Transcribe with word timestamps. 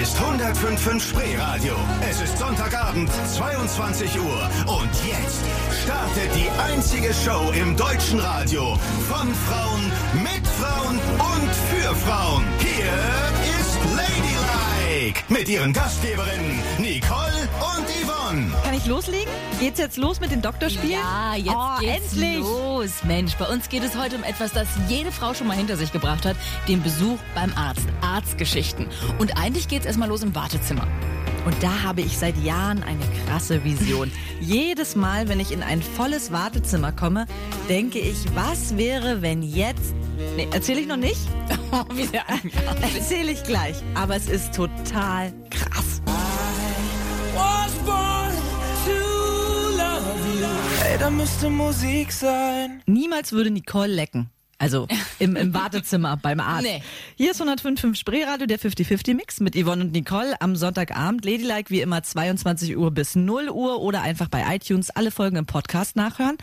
ist 0.00 0.16
105.5 0.16 1.00
Spreeradio. 1.00 1.74
Es 2.08 2.20
ist 2.20 2.38
Sonntagabend, 2.38 3.10
22 3.36 4.18
Uhr. 4.18 4.50
Und 4.66 4.90
jetzt 5.06 5.44
startet 5.82 6.30
die 6.34 6.48
einzige 6.72 7.12
Show 7.12 7.52
im 7.52 7.76
deutschen 7.76 8.18
Radio. 8.20 8.76
Von 9.08 9.28
Frauen, 9.46 9.92
mit 10.14 10.46
Frauen 10.46 10.98
und 10.98 11.50
für 11.70 11.94
Frauen. 11.94 12.44
Hier 12.58 13.43
Ladylike. 15.04 15.22
Mit 15.28 15.48
ihren 15.48 15.72
Gastgeberinnen 15.72 16.62
Nicole 16.78 17.48
und 17.76 17.86
Yvonne. 17.88 18.52
Kann 18.62 18.74
ich 18.74 18.86
loslegen? 18.86 19.32
Geht's 19.60 19.78
jetzt 19.78 19.96
los 19.96 20.20
mit 20.20 20.30
den 20.30 20.40
Doktorspielen? 20.40 20.98
Ja, 20.98 21.34
jetzt 21.34 21.54
oh, 21.54 21.80
geht's 21.80 22.12
endlich. 22.12 22.38
los. 22.38 23.04
Mensch, 23.04 23.34
bei 23.34 23.46
uns 23.46 23.68
geht 23.68 23.84
es 23.84 23.96
heute 23.96 24.16
um 24.16 24.24
etwas, 24.24 24.52
das 24.52 24.68
jede 24.88 25.12
Frau 25.12 25.34
schon 25.34 25.46
mal 25.46 25.56
hinter 25.56 25.76
sich 25.76 25.92
gebracht 25.92 26.24
hat. 26.24 26.36
Den 26.68 26.82
Besuch 26.82 27.18
beim 27.34 27.52
Arzt. 27.54 27.86
Arztgeschichten. 28.00 28.86
Und 29.18 29.36
eigentlich 29.36 29.68
geht's 29.68 29.86
erstmal 29.86 30.08
los 30.08 30.22
im 30.22 30.34
Wartezimmer. 30.34 30.86
Und 31.44 31.62
da 31.62 31.82
habe 31.82 32.00
ich 32.00 32.16
seit 32.18 32.36
Jahren 32.42 32.82
eine 32.82 33.04
krasse 33.26 33.64
Vision. 33.64 34.10
Jedes 34.40 34.96
Mal, 34.96 35.28
wenn 35.28 35.40
ich 35.40 35.52
in 35.52 35.62
ein 35.62 35.82
volles 35.82 36.32
Wartezimmer 36.32 36.92
komme, 36.92 37.26
denke 37.68 37.98
ich, 37.98 38.16
was 38.34 38.76
wäre, 38.76 39.22
wenn 39.22 39.42
jetzt. 39.42 39.94
Nee, 40.36 40.48
erzähle 40.52 40.80
ich 40.80 40.86
noch 40.86 40.96
nicht? 40.96 41.20
Erzähle 42.94 43.32
ich 43.32 43.42
gleich. 43.44 43.76
Aber 43.94 44.16
es 44.16 44.28
ist 44.28 44.54
total 44.54 45.32
krass. 45.50 46.00
Ey, 50.86 50.98
da 50.98 51.10
müsste 51.10 51.50
Musik 51.50 52.12
sein. 52.12 52.82
Niemals 52.86 53.32
würde 53.32 53.50
Nicole 53.50 53.92
lecken. 53.92 54.30
Also 54.64 54.88
im, 55.18 55.36
im 55.36 55.52
Wartezimmer 55.52 56.16
beim 56.16 56.40
Arzt. 56.40 56.64
Nee. 56.64 56.82
Hier 57.16 57.32
ist 57.32 57.42
105.5 57.42 57.94
Spreeradio, 57.96 58.46
der 58.46 58.58
50-50-Mix 58.58 59.40
mit 59.40 59.54
Yvonne 59.54 59.84
und 59.84 59.92
Nicole 59.92 60.40
am 60.40 60.56
Sonntagabend. 60.56 61.24
Ladylike 61.24 61.70
wie 61.70 61.82
immer 61.82 62.02
22 62.02 62.76
Uhr 62.76 62.90
bis 62.90 63.14
0 63.14 63.50
Uhr 63.50 63.80
oder 63.80 64.00
einfach 64.00 64.28
bei 64.28 64.56
iTunes 64.56 64.90
alle 64.90 65.10
Folgen 65.10 65.36
im 65.36 65.46
Podcast 65.46 65.96
nachhören. 65.96 66.38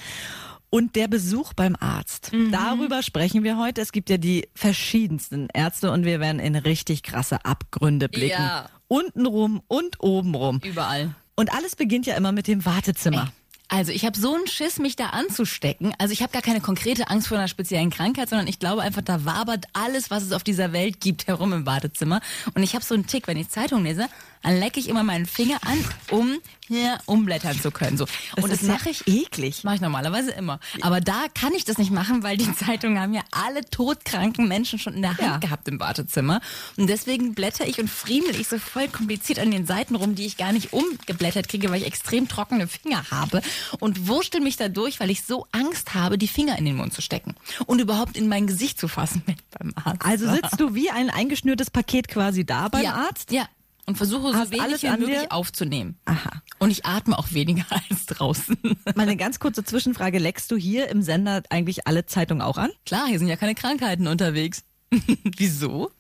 Und 0.70 0.96
der 0.96 1.10
Besuch 1.10 1.54
beim 1.54 1.76
Arzt. 1.78 2.32
Mhm. 2.32 2.52
Darüber 2.52 3.04
sprechen 3.04 3.44
wir 3.44 3.58
heute. 3.58 3.82
Es 3.82 3.92
gibt 3.92 4.10
ja 4.10 4.18
die 4.18 4.48
verschiedensten 4.56 5.48
Ärzte 5.54 5.92
und 5.92 6.06
wir 6.06 6.20
werden 6.22 6.40
in 6.40 6.56
richtig 6.56 7.04
krasse 7.04 7.44
Abgründe 7.44 8.08
blicken. 8.08 8.42
Ja. 8.42 8.70
Untenrum 8.88 9.62
und 9.68 10.00
obenrum. 10.00 10.62
Überall. 10.64 11.16
Und 11.36 11.52
alles 11.54 11.76
beginnt 11.76 12.06
ja 12.06 12.16
immer 12.16 12.32
mit 12.32 12.48
dem 12.48 12.66
Wartezimmer. 12.66 13.34
Also 13.74 13.94
ich 13.94 14.06
habe 14.06 14.20
so 14.20 14.36
einen 14.36 14.48
Schiss, 14.48 14.80
mich 14.80 14.98
da 14.98 15.08
anzustecken. 15.08 15.94
Also 15.98 16.12
ich 16.12 16.22
habe 16.22 16.34
gar 16.34 16.42
keine 16.42 16.60
konkrete 16.60 17.10
Angst 17.10 17.30
vor 17.30 17.38
einer 17.38 17.48
speziellen 17.48 17.90
Krankheit, 17.90 18.28
sondern 18.28 18.48
ich 18.48 18.60
glaube 18.60 18.82
einfach, 18.82 19.02
da 19.02 19.24
wabert 19.24 19.66
alles, 19.72 20.12
was 20.12 20.24
es 20.24 20.34
auf 20.34 20.44
dieser 20.44 20.74
Welt 20.74 21.00
gibt, 21.00 21.28
herum 21.28 21.54
im 21.54 21.64
Badezimmer. 21.64 22.20
Und 22.54 22.64
ich 22.64 22.76
habe 22.76 22.84
so 22.84 22.94
einen 22.94 23.08
Tick, 23.08 23.28
wenn 23.28 23.38
ich 23.38 23.48
Zeitung 23.48 23.86
lese, 23.86 24.10
dann 24.42 24.60
lecke 24.60 24.80
ich 24.80 24.88
immer 24.90 25.04
meinen 25.04 25.26
Finger 25.26 25.60
an, 25.66 25.84
um 26.10 26.38
hier 26.68 27.00
umblättern 27.06 27.60
zu 27.60 27.70
können. 27.70 27.98
So. 27.98 28.06
Das 28.36 28.44
Und 28.44 28.52
das 28.52 28.62
mache 28.62 28.90
ich 28.90 29.06
eklig. 29.08 29.64
Mache 29.64 29.76
ich 29.76 29.82
normalerweise 29.82 30.32
immer. 30.32 30.60
Aber 30.82 31.02
da 31.02 31.26
kann 31.34 31.54
ich 31.54 31.66
das 31.66 31.78
nicht 31.78 31.92
machen, 31.92 32.24
weil 32.24 32.38
die 32.38 32.54
Zeitungen 32.56 32.98
haben 33.00 33.14
ja 33.14 33.24
alle 33.32 33.62
todkranken 33.70 34.48
Menschen 34.48 34.80
schon 34.80 34.94
in 34.94 35.02
der 35.02 35.12
Hand 35.12 35.22
Ja. 35.22 35.38
gehabt 35.38 35.68
im 35.68 35.80
Wartezimmer. 35.80 36.40
Und 36.78 36.88
deswegen 36.88 37.34
blätter 37.36 37.68
ich 37.68 37.80
und 37.80 37.90
friemel 37.90 38.40
ich 38.40 38.48
so 38.48 38.58
voll 38.58 38.88
kompliziert 38.88 39.40
an 39.40 39.52
den 39.52 39.66
Seiten 39.66 39.96
rum, 39.96 40.16
die 40.16 40.26
ich 40.26 40.38
gar 40.38 40.54
nicht 40.54 40.72
umgeblättert 40.72 41.50
kriege, 41.50 41.70
weil 41.70 41.82
ich 41.82 41.88
extrem 41.88 42.28
trockene 42.30 42.68
Finger 42.68 43.04
habe. 43.12 43.42
Und 43.80 44.08
wurschtel 44.08 44.40
mich 44.40 44.56
da 44.56 44.70
durch, 44.70 45.00
weil 45.02 45.10
ich 45.12 45.24
so 45.24 45.48
Angst 45.52 45.94
habe, 45.94 46.18
die 46.18 46.28
Finger 46.30 46.58
in 46.58 46.66
den 46.66 46.78
Mund 46.78 46.94
zu 46.94 47.02
stecken. 47.02 47.36
Und 47.66 47.80
überhaupt 47.82 48.16
in 48.16 48.30
mein 48.30 48.48
Gesicht 48.48 48.80
zu 48.80 48.88
fassen 48.88 49.24
beim 49.60 49.74
Arzt. 49.76 50.06
Also 50.06 50.32
sitzt 50.32 50.60
du 50.60 50.74
wie 50.74 50.90
ein 50.90 51.10
eingeschnürtes 51.10 51.70
Paket 51.70 52.08
quasi 52.08 52.46
da 52.46 52.70
beim 52.70 52.84
ja, 52.84 52.94
Arzt? 52.94 53.32
Ja. 53.32 53.46
Und 53.92 53.98
versuche 53.98 54.32
so 54.32 54.34
Hast 54.34 54.58
alles 54.60 54.84
wenig 54.84 54.98
wie 54.98 55.00
möglich 55.02 55.20
dir? 55.20 55.32
aufzunehmen. 55.32 55.98
Aha. 56.06 56.42
Und 56.60 56.72
ich 56.72 56.86
atme 56.86 57.18
auch 57.20 57.32
weniger 57.34 57.66
als 57.90 58.06
draußen. 58.06 58.58
Mal 58.96 59.04
eine 59.04 59.18
ganz 59.18 59.40
kurze 59.40 59.64
Zwischenfrage. 59.64 60.18
Leckst 60.18 60.50
du 60.52 60.56
hier 60.56 60.88
im 60.90 61.02
Sender 61.02 61.44
eigentlich 61.50 61.88
alle 61.88 62.06
Zeitungen 62.06 62.42
auch 62.42 62.58
an? 62.58 62.72
Klar, 62.86 63.08
hier 63.08 63.20
sind 63.20 63.28
ja 63.28 63.36
keine 63.36 63.54
Krankheiten 63.56 64.08
unterwegs. 64.08 64.64
Wieso? 65.38 65.92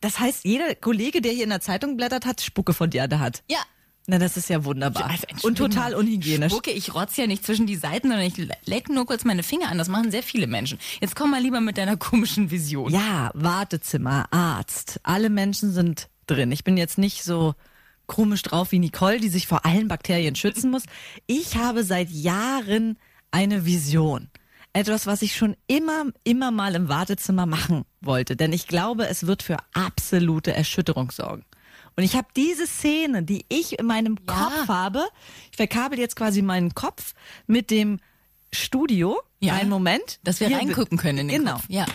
Das 0.00 0.20
heißt, 0.20 0.44
jeder 0.44 0.74
Kollege, 0.74 1.20
der 1.20 1.32
hier 1.32 1.44
in 1.44 1.50
der 1.50 1.60
Zeitung 1.60 1.96
blättert, 1.96 2.24
hat 2.26 2.40
Spucke 2.40 2.72
von 2.74 2.90
dir 2.90 3.02
an 3.04 3.10
der 3.10 3.20
Hand. 3.20 3.42
Ja. 3.50 3.58
Na, 4.06 4.18
das 4.18 4.36
ist 4.36 4.50
ja 4.50 4.64
wunderbar. 4.66 5.08
Also, 5.10 5.48
Und 5.48 5.56
total 5.56 5.94
unhygienisch. 5.94 6.52
Spucke, 6.52 6.70
ich 6.70 6.94
rotze 6.94 7.22
ja 7.22 7.26
nicht 7.26 7.44
zwischen 7.44 7.66
die 7.66 7.76
Seiten, 7.76 8.08
sondern 8.08 8.26
ich 8.26 8.36
leck 8.66 8.90
nur 8.90 9.06
kurz 9.06 9.24
meine 9.24 9.42
Finger 9.42 9.70
an. 9.70 9.78
Das 9.78 9.88
machen 9.88 10.10
sehr 10.10 10.22
viele 10.22 10.46
Menschen. 10.46 10.78
Jetzt 11.00 11.16
komm 11.16 11.30
mal 11.30 11.40
lieber 11.40 11.60
mit 11.62 11.78
deiner 11.78 11.96
komischen 11.96 12.50
Vision. 12.50 12.92
Ja, 12.92 13.30
Wartezimmer, 13.32 14.26
Arzt. 14.30 15.00
Alle 15.04 15.30
Menschen 15.30 15.72
sind 15.72 16.08
drin. 16.26 16.52
Ich 16.52 16.64
bin 16.64 16.76
jetzt 16.76 16.98
nicht 16.98 17.22
so 17.24 17.54
komisch 18.06 18.42
drauf 18.42 18.72
wie 18.72 18.78
Nicole, 18.78 19.18
die 19.20 19.28
sich 19.28 19.46
vor 19.46 19.64
allen 19.64 19.88
Bakterien 19.88 20.34
schützen 20.36 20.70
muss. 20.70 20.82
Ich 21.26 21.56
habe 21.56 21.84
seit 21.84 22.10
Jahren 22.10 22.98
eine 23.30 23.64
Vision. 23.64 24.28
Etwas, 24.72 25.06
was 25.06 25.22
ich 25.22 25.36
schon 25.36 25.56
immer, 25.68 26.06
immer 26.24 26.50
mal 26.50 26.74
im 26.74 26.88
Wartezimmer 26.88 27.46
machen 27.46 27.84
wollte. 28.00 28.36
Denn 28.36 28.52
ich 28.52 28.66
glaube, 28.66 29.06
es 29.06 29.26
wird 29.26 29.42
für 29.42 29.56
absolute 29.72 30.52
Erschütterung 30.52 31.10
sorgen. 31.12 31.44
Und 31.96 32.02
ich 32.02 32.16
habe 32.16 32.26
diese 32.36 32.66
Szene, 32.66 33.22
die 33.22 33.46
ich 33.48 33.78
in 33.78 33.86
meinem 33.86 34.16
Ja. 34.28 34.34
Kopf 34.34 34.68
habe, 34.68 35.04
ich 35.52 35.56
verkabel 35.56 35.98
jetzt 35.98 36.16
quasi 36.16 36.42
meinen 36.42 36.74
Kopf 36.74 37.14
mit 37.46 37.70
dem 37.70 38.00
Studio. 38.52 39.20
Ja. 39.38 39.54
Einen 39.54 39.70
Moment. 39.70 40.18
Dass 40.24 40.40
wir 40.40 40.48
Hier- 40.48 40.58
reingucken 40.58 40.98
können 40.98 41.18
in 41.18 41.28
den 41.28 41.38
Genau. 41.40 41.52
Kopf. 41.54 41.64
Ja. 41.68 41.86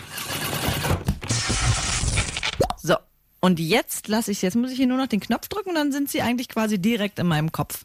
So, 2.82 2.96
und 3.40 3.58
jetzt 3.58 4.08
lasse 4.08 4.30
ich 4.30 4.42
jetzt 4.42 4.54
muss 4.54 4.70
ich 4.70 4.76
hier 4.76 4.86
nur 4.86 4.98
noch 4.98 5.06
den 5.06 5.20
Knopf 5.20 5.48
drücken 5.48 5.70
und 5.70 5.74
dann 5.74 5.92
sind 5.92 6.10
sie 6.10 6.22
eigentlich 6.22 6.48
quasi 6.48 6.78
direkt 6.78 7.18
in 7.18 7.26
meinem 7.26 7.52
Kopf. 7.52 7.84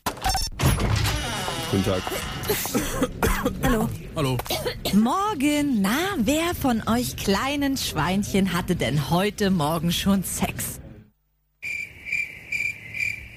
Guten 1.71 1.83
Tag. 1.83 2.03
Hallo. 3.63 3.89
Hallo. 4.16 4.38
Morgen, 4.93 5.81
na, 5.81 5.97
wer 6.17 6.55
von 6.55 6.88
euch 6.88 7.17
kleinen 7.17 7.75
Schweinchen 7.77 8.53
hatte 8.53 8.75
denn 8.75 9.09
heute 9.09 9.49
Morgen 9.49 9.91
schon 9.91 10.23
Sex? 10.23 10.79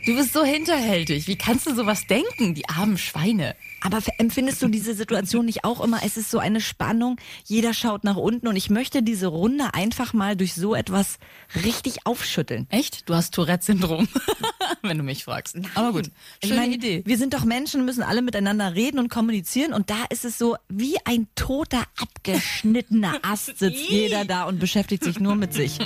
Du 0.06 0.16
bist 0.16 0.32
so 0.32 0.44
hinterhältig. 0.44 1.26
Wie 1.26 1.36
kannst 1.36 1.66
du 1.66 1.74
sowas 1.74 2.06
denken, 2.06 2.54
die 2.54 2.68
armen 2.68 2.96
Schweine? 2.96 3.54
Aber 3.80 3.98
empfindest 4.18 4.62
du 4.62 4.68
diese 4.68 4.94
Situation 4.94 5.46
nicht 5.46 5.64
auch 5.64 5.80
immer? 5.82 6.00
Es 6.04 6.16
ist 6.16 6.30
so 6.30 6.38
eine 6.38 6.60
Spannung, 6.60 7.16
jeder 7.44 7.72
schaut 7.72 8.04
nach 8.04 8.16
unten 8.16 8.48
und 8.48 8.56
ich 8.56 8.70
möchte 8.70 9.02
diese 9.02 9.28
Runde 9.28 9.72
einfach 9.74 10.12
mal 10.12 10.36
durch 10.36 10.54
so 10.54 10.74
etwas 10.74 11.18
richtig 11.64 12.06
aufschütteln. 12.06 12.66
Echt? 12.70 13.08
Du 13.08 13.14
hast 13.14 13.34
Tourette-Syndrom, 13.34 14.08
wenn 14.82 14.98
du 14.98 15.04
mich 15.04 15.24
fragst. 15.24 15.56
Aber 15.74 15.92
gut, 15.92 16.10
schöne 16.42 16.60
meine, 16.60 16.74
Idee. 16.74 17.02
Wir 17.06 17.18
sind 17.18 17.34
doch 17.34 17.44
Menschen, 17.44 17.84
müssen 17.84 18.02
alle 18.02 18.22
miteinander 18.22 18.74
reden 18.74 18.98
und 18.98 19.08
kommunizieren 19.08 19.72
und 19.72 19.90
da 19.90 20.04
ist 20.10 20.24
es 20.24 20.38
so, 20.38 20.56
wie 20.68 20.96
ein 21.04 21.28
toter, 21.34 21.84
abgeschnittener 22.00 23.18
Ast 23.22 23.58
sitzt 23.58 23.88
jeder 23.88 24.24
da 24.24 24.44
und 24.44 24.58
beschäftigt 24.58 25.04
sich 25.04 25.20
nur 25.20 25.34
mit 25.34 25.54
sich. 25.54 25.78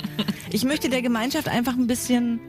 Ich 0.51 0.63
möchte 0.63 0.89
der 0.89 1.01
Gemeinschaft 1.01 1.47
einfach 1.47 1.73
ein 1.73 1.87
bisschen 1.87 2.39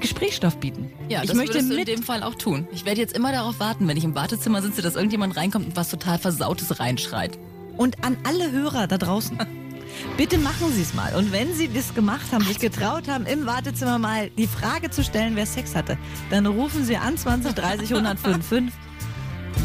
Gesprächsstoff 0.00 0.56
bieten. 0.58 0.90
Ja, 1.08 1.22
ich 1.22 1.28
das 1.28 1.36
möchte 1.36 1.58
du 1.58 1.64
in 1.64 1.68
mit 1.76 1.88
dem 1.88 2.02
Fall 2.02 2.22
auch 2.22 2.34
tun. 2.34 2.66
Ich 2.72 2.84
werde 2.84 3.00
jetzt 3.00 3.16
immer 3.16 3.32
darauf 3.32 3.58
warten, 3.60 3.88
wenn 3.88 3.96
ich 3.96 4.04
im 4.04 4.14
Wartezimmer 4.14 4.62
sitze, 4.62 4.82
dass 4.82 4.96
irgendjemand 4.96 5.36
reinkommt 5.36 5.66
und 5.66 5.76
was 5.76 5.88
total 5.90 6.18
Versautes 6.18 6.78
reinschreit. 6.80 7.38
und 7.76 8.04
an 8.04 8.16
alle 8.24 8.50
Hörer 8.52 8.86
da 8.86 8.98
draußen. 8.98 9.38
Bitte 10.16 10.38
machen 10.38 10.72
Sie 10.72 10.82
es 10.82 10.92
mal. 10.94 11.14
Und 11.14 11.32
wenn 11.32 11.54
Sie 11.54 11.68
das 11.72 11.94
gemacht 11.94 12.32
haben, 12.32 12.44
sich 12.44 12.58
getraut 12.58 13.08
haben, 13.08 13.26
im 13.26 13.46
Wartezimmer 13.46 13.98
mal 13.98 14.30
die 14.30 14.46
Frage 14.48 14.90
zu 14.90 15.04
stellen, 15.04 15.36
wer 15.36 15.46
Sex 15.46 15.74
hatte, 15.74 15.96
dann 16.30 16.46
rufen 16.46 16.84
Sie 16.84 16.96
an 16.96 17.16
20 17.16 17.52
30 17.54 17.90
105.5. 17.92 18.70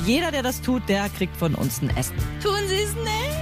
Jeder, 0.05 0.31
der 0.31 0.43
das 0.43 0.61
tut, 0.61 0.87
der 0.87 1.09
kriegt 1.09 1.35
von 1.35 1.55
uns 1.55 1.81
ein 1.81 1.89
Essen. 1.97 2.15
Tun 2.43 2.53
Sie 2.67 2.75
es 2.75 2.93
nicht! 2.95 3.39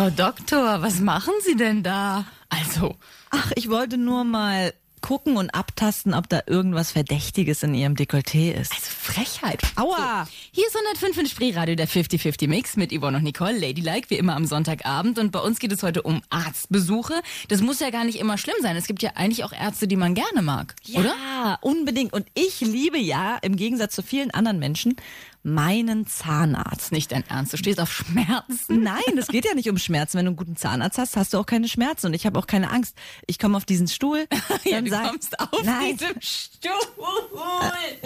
Frau 0.00 0.08
Doktor, 0.08 0.80
was 0.80 1.00
machen 1.00 1.34
Sie 1.42 1.56
denn 1.56 1.82
da? 1.82 2.24
Also, 2.48 2.96
Ach, 3.28 3.52
ich 3.54 3.68
wollte 3.68 3.98
nur 3.98 4.24
mal 4.24 4.72
gucken 5.02 5.36
und 5.36 5.50
abtasten, 5.50 6.14
ob 6.14 6.28
da 6.28 6.40
irgendwas 6.46 6.92
Verdächtiges 6.92 7.62
in 7.62 7.74
Ihrem 7.74 7.96
Dekolleté 7.96 8.52
ist. 8.52 8.72
also 8.72 8.86
Frechheit. 8.86 9.60
Aua! 9.76 10.24
So, 10.24 10.32
hier 10.52 10.66
ist 10.66 10.76
105 10.76 11.18
in 11.18 11.26
Spreeradio, 11.26 11.74
der 11.74 11.88
50-50 11.88 12.48
Mix 12.48 12.76
mit 12.76 12.92
Yvonne 12.92 13.18
und 13.18 13.24
Nicole, 13.24 13.58
Ladylike, 13.58 14.08
wie 14.08 14.16
immer 14.16 14.36
am 14.36 14.46
Sonntagabend. 14.46 15.18
Und 15.18 15.32
bei 15.32 15.40
uns 15.40 15.58
geht 15.58 15.72
es 15.72 15.82
heute 15.82 16.02
um 16.02 16.22
Arztbesuche. 16.30 17.20
Das 17.48 17.60
muss 17.60 17.80
ja 17.80 17.90
gar 17.90 18.04
nicht 18.04 18.18
immer 18.18 18.38
schlimm 18.38 18.56
sein. 18.62 18.76
Es 18.76 18.86
gibt 18.86 19.02
ja 19.02 19.10
eigentlich 19.16 19.44
auch 19.44 19.52
Ärzte, 19.52 19.86
die 19.86 19.96
man 19.96 20.14
gerne 20.14 20.42
mag, 20.42 20.76
oder? 20.94 21.08
Ja, 21.08 21.58
unbedingt. 21.60 22.12
Und 22.12 22.26
ich 22.34 22.60
liebe 22.60 22.98
ja, 22.98 23.36
im 23.42 23.56
Gegensatz 23.56 23.94
zu 23.94 24.02
vielen 24.02 24.30
anderen 24.30 24.58
Menschen, 24.58 24.96
meinen 25.42 26.06
Zahnarzt. 26.06 26.92
Nicht 26.92 27.12
dein 27.12 27.26
Ernst. 27.28 27.52
Du 27.52 27.56
stehst 27.56 27.80
auf 27.80 27.90
Schmerzen. 27.92 28.82
Nein, 28.82 29.16
es 29.18 29.28
geht 29.28 29.44
ja 29.46 29.54
nicht 29.54 29.70
um 29.70 29.78
Schmerzen. 29.78 30.18
Wenn 30.18 30.26
du 30.26 30.30
einen 30.30 30.36
guten 30.36 30.56
Zahnarzt 30.56 30.98
hast, 30.98 31.16
hast 31.16 31.32
du 31.32 31.38
auch 31.38 31.46
keine 31.46 31.68
Schmerzen. 31.68 32.06
Und 32.08 32.14
ich 32.14 32.26
habe 32.26 32.38
auch 32.38 32.46
keine 32.46 32.70
Angst. 32.70 32.96
Ich 33.26 33.38
komme 33.38 33.56
auf 33.56 33.64
diesen 33.64 33.88
Stuhl. 33.88 34.26
Ja, 34.64 34.80
du 34.80 34.90
sag- 34.90 35.08
kommst 35.08 35.40
auf 35.40 35.62
Nein. 35.64 35.96
diesem 35.96 36.20
Stuhl. 36.20 36.70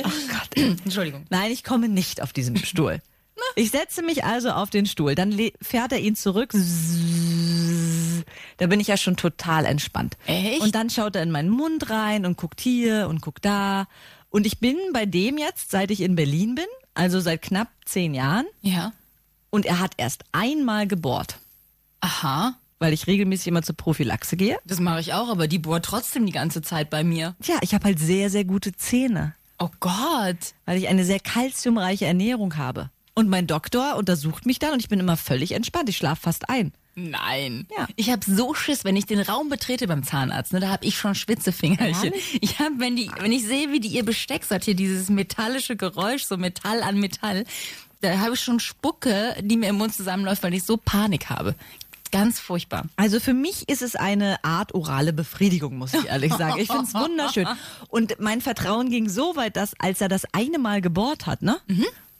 Ach 0.03 0.13
Gott. 0.31 0.57
Entschuldigung. 0.85 1.25
Nein, 1.31 1.51
ich 1.51 1.65
komme 1.65 1.89
nicht 1.89 2.23
auf 2.23 2.33
diesem 2.33 2.57
Stuhl. 2.57 3.01
Ich 3.57 3.71
setze 3.73 4.03
mich 4.03 4.25
also 4.25 4.51
auf 4.51 4.71
den 4.71 4.87
Stuhl, 4.87 5.15
dann 5.17 5.37
fährt 5.61 5.93
er 5.93 5.99
ihn 5.99 6.15
zurück. 6.17 6.53
Da 8.57 8.67
bin 8.69 8.81
ich 8.81 8.87
ja 8.87 8.97
schon 8.97 9.17
total 9.17 9.65
entspannt. 9.67 10.17
Echt? 10.27 10.61
Und 10.63 10.75
dann 10.75 10.89
schaut 10.91 11.17
er 11.17 11.23
in 11.23 11.31
meinen 11.31 11.51
Mund 11.51 11.91
rein 11.91 12.25
und 12.27 12.37
guckt 12.37 12.61
hier 12.61 13.09
und 13.09 13.21
guckt 13.21 13.45
da. 13.45 13.87
Und 14.31 14.47
ich 14.47 14.61
bin 14.61 14.77
bei 14.93 15.05
dem 15.07 15.37
jetzt, 15.39 15.71
seit 15.71 15.91
ich 15.91 16.01
in 16.01 16.15
Berlin 16.15 16.55
bin, 16.55 16.65
also 16.95 17.21
seit 17.21 17.43
knapp 17.43 17.69
zehn 17.85 18.15
Jahren. 18.15 18.47
Ja. 18.63 18.93
Und 19.51 19.67
er 19.67 19.79
hat 19.81 19.93
erst 19.97 20.25
einmal 20.33 20.87
gebohrt, 20.87 21.39
Aha. 22.01 22.55
weil 22.79 22.93
ich 22.93 23.07
regelmäßig 23.07 23.49
immer 23.49 23.63
zur 23.63 23.77
Prophylaxe 23.77 24.37
gehe. 24.37 24.59
Das 24.65 24.81
mache 24.81 25.01
ich 25.01 25.13
auch, 25.13 25.29
aber 25.29 25.47
die 25.49 25.59
bohrt 25.59 25.85
trotzdem 25.85 26.27
die 26.27 26.33
ganze 26.33 26.61
Zeit 26.63 26.91
bei 26.91 27.05
mir. 27.05 27.35
Tja, 27.43 27.57
ich 27.61 27.75
habe 27.75 27.85
halt 27.85 27.99
sehr, 27.99 28.31
sehr 28.31 28.45
gute 28.45 28.75
Zähne, 28.75 29.35
Oh 29.59 29.71
Gott. 29.81 30.37
weil 30.65 30.79
ich 30.79 30.89
eine 30.89 31.05
sehr 31.05 31.21
kalziumreiche 31.21 32.07
Ernährung 32.07 32.57
habe. 32.57 32.91
Und 33.15 33.29
mein 33.29 33.47
Doktor 33.47 33.95
untersucht 33.97 34.45
mich 34.45 34.59
dann 34.59 34.73
und 34.73 34.81
ich 34.81 34.89
bin 34.89 34.99
immer 34.99 35.17
völlig 35.17 35.53
entspannt. 35.53 35.89
Ich 35.89 35.97
schlafe 35.97 36.23
fast 36.23 36.49
ein. 36.51 36.73
Nein. 36.95 37.67
Ja. 37.77 37.89
Ich 37.97 38.11
habe 38.11 38.23
so 38.25 38.55
Schiss, 38.55 38.85
wenn 38.85 38.97
ich 38.97 39.07
den 39.07 39.21
Raum 39.21 39.49
betrete 39.49 39.87
beim 39.87 40.05
Zahnarzt, 40.05 40.53
ne, 40.53 40.61
da 40.61 40.69
habe 40.69 40.85
ich 40.85 40.97
schon 40.97 41.15
Schwitzefingerchen. 41.15 42.13
Ich 42.41 42.59
habe, 42.59 42.75
wenn 42.79 42.97
die, 42.97 43.11
wenn 43.19 43.33
ich 43.33 43.45
sehe, 43.45 43.73
wie 43.73 43.81
die 43.81 43.89
ihr 43.89 44.05
Besteck 44.05 44.45
sortiert, 44.45 44.79
dieses 44.79 45.09
metallische 45.09 45.77
Geräusch, 45.77 46.25
so 46.25 46.37
Metall 46.37 46.83
an 46.83 46.99
Metall, 46.99 47.45
da 48.01 48.19
habe 48.19 48.35
ich 48.35 48.41
schon 48.41 48.61
Spucke, 48.61 49.35
die 49.41 49.57
mir 49.57 49.71
im 49.71 49.77
Mund 49.77 49.95
zusammenläuft, 49.95 50.43
weil 50.43 50.55
ich 50.55 50.65
so 50.65 50.77
Panik 50.77 51.31
habe. 51.31 51.55
Ganz 52.13 52.39
furchtbar. 52.39 52.85
Also 52.95 53.19
für 53.19 53.35
mich 53.35 53.69
ist 53.69 53.83
es 53.83 53.97
eine 53.97 54.45
Art 54.45 54.73
orale 54.73 55.13
Befriedigung, 55.13 55.77
muss 55.77 55.95
ich 55.95 56.07
ehrlich 56.07 56.33
sagen. 56.33 56.61
Ich 56.61 56.69
finde 56.69 56.85
es 56.85 56.95
wunderschön. 56.95 57.49
Und 57.89 58.21
mein 58.21 58.41
Vertrauen 58.41 58.89
ging 58.89 59.09
so 59.09 59.35
weit, 59.35 59.57
dass 59.57 59.73
als 59.81 60.01
er 60.01 60.09
das 60.09 60.25
eine 60.33 60.61
Mal 60.61 60.81
gebohrt 60.81 61.27
hat, 61.27 61.43
ne? 61.43 61.57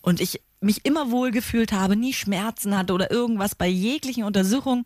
Und 0.05 0.21
ich 0.21 0.43
mich 0.61 0.85
immer 0.85 1.11
wohl 1.11 1.31
gefühlt 1.31 1.73
habe, 1.73 1.97
nie 1.97 2.13
Schmerzen 2.13 2.77
hatte 2.77 2.93
oder 2.93 3.11
irgendwas 3.11 3.55
bei 3.55 3.67
jeglichen 3.67 4.25
Untersuchungen, 4.25 4.85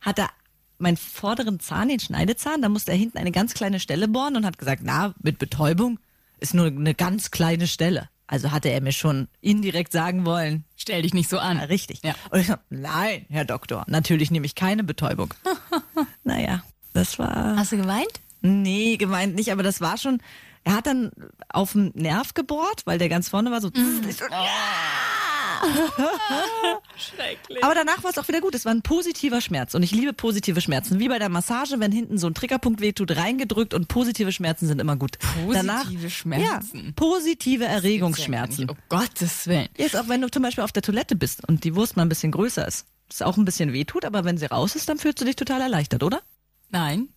hat 0.00 0.18
er 0.18 0.30
meinen 0.78 0.96
vorderen 0.96 1.60
Zahn, 1.60 1.88
den 1.88 2.00
Schneidezahn, 2.00 2.62
da 2.62 2.70
musste 2.70 2.92
er 2.92 2.96
hinten 2.96 3.18
eine 3.18 3.32
ganz 3.32 3.52
kleine 3.52 3.80
Stelle 3.80 4.08
bohren 4.08 4.34
und 4.34 4.46
hat 4.46 4.58
gesagt, 4.58 4.80
na, 4.82 5.14
mit 5.22 5.38
Betäubung 5.38 5.98
ist 6.40 6.54
nur 6.54 6.66
eine 6.66 6.94
ganz 6.94 7.30
kleine 7.30 7.66
Stelle. 7.66 8.08
Also 8.26 8.50
hatte 8.50 8.70
er 8.70 8.80
mir 8.80 8.92
schon 8.92 9.28
indirekt 9.42 9.92
sagen 9.92 10.24
wollen, 10.24 10.64
Stell 10.76 11.02
dich 11.02 11.12
nicht 11.12 11.28
so 11.28 11.38
an. 11.38 11.58
richtig. 11.58 12.00
Ja. 12.02 12.14
Und 12.30 12.40
ich 12.40 12.46
so, 12.46 12.54
nein, 12.70 13.26
Herr 13.28 13.44
Doktor, 13.44 13.84
natürlich 13.88 14.30
nehme 14.30 14.46
ich 14.46 14.54
keine 14.54 14.84
Betäubung. 14.84 15.34
naja, 16.24 16.62
das 16.94 17.18
war. 17.18 17.56
Hast 17.56 17.72
du 17.72 17.76
geweint? 17.76 18.20
Nee, 18.40 18.96
gemeint 18.96 19.34
nicht, 19.34 19.52
aber 19.52 19.62
das 19.62 19.82
war 19.82 19.98
schon. 19.98 20.20
Er 20.66 20.74
hat 20.74 20.86
dann 20.88 21.12
auf 21.48 21.74
den 21.74 21.92
Nerv 21.94 22.34
gebohrt, 22.34 22.82
weil 22.86 22.98
der 22.98 23.08
ganz 23.08 23.28
vorne 23.28 23.52
war 23.52 23.60
so. 23.60 23.70
Ich 24.08 24.16
so 24.16 24.24
Schrecklich. 26.96 27.62
aber 27.62 27.74
danach 27.76 28.02
war 28.02 28.10
es 28.10 28.18
auch 28.18 28.26
wieder 28.26 28.40
gut. 28.40 28.52
Es 28.56 28.64
war 28.64 28.72
ein 28.74 28.82
positiver 28.82 29.40
Schmerz. 29.40 29.76
Und 29.76 29.84
ich 29.84 29.92
liebe 29.92 30.12
positive 30.12 30.60
Schmerzen. 30.60 30.98
Wie 30.98 31.08
bei 31.08 31.20
der 31.20 31.28
Massage, 31.28 31.78
wenn 31.78 31.92
hinten 31.92 32.18
so 32.18 32.26
ein 32.26 32.34
Triggerpunkt 32.34 32.80
wehtut, 32.80 33.16
reingedrückt 33.16 33.74
und 33.74 33.86
positive 33.86 34.32
Schmerzen 34.32 34.66
sind 34.66 34.80
immer 34.80 34.96
gut. 34.96 35.18
Positive 35.20 36.10
Schmerzen? 36.10 36.84
Ja, 36.84 36.92
positive 36.96 37.64
Erregungsschmerzen. 37.64 38.68
Oh 38.68 38.74
Gottes 38.88 39.46
Willen. 39.46 39.68
Jetzt 39.78 39.96
auch 39.96 40.08
wenn 40.08 40.20
du 40.20 40.28
zum 40.32 40.42
Beispiel 40.42 40.64
auf 40.64 40.72
der 40.72 40.82
Toilette 40.82 41.14
bist 41.14 41.46
und 41.48 41.62
die 41.62 41.76
Wurst 41.76 41.96
mal 41.96 42.02
ein 42.02 42.08
bisschen 42.08 42.32
größer 42.32 42.66
ist. 42.66 42.86
Das 43.08 43.22
auch 43.22 43.36
ein 43.36 43.44
bisschen 43.44 43.72
wehtut, 43.72 44.04
aber 44.04 44.24
wenn 44.24 44.36
sie 44.36 44.46
raus 44.46 44.74
ist, 44.74 44.88
dann 44.88 44.98
fühlst 44.98 45.20
du 45.20 45.24
dich 45.24 45.36
total 45.36 45.60
erleichtert, 45.60 46.02
oder? 46.02 46.22
Nein. 46.70 47.10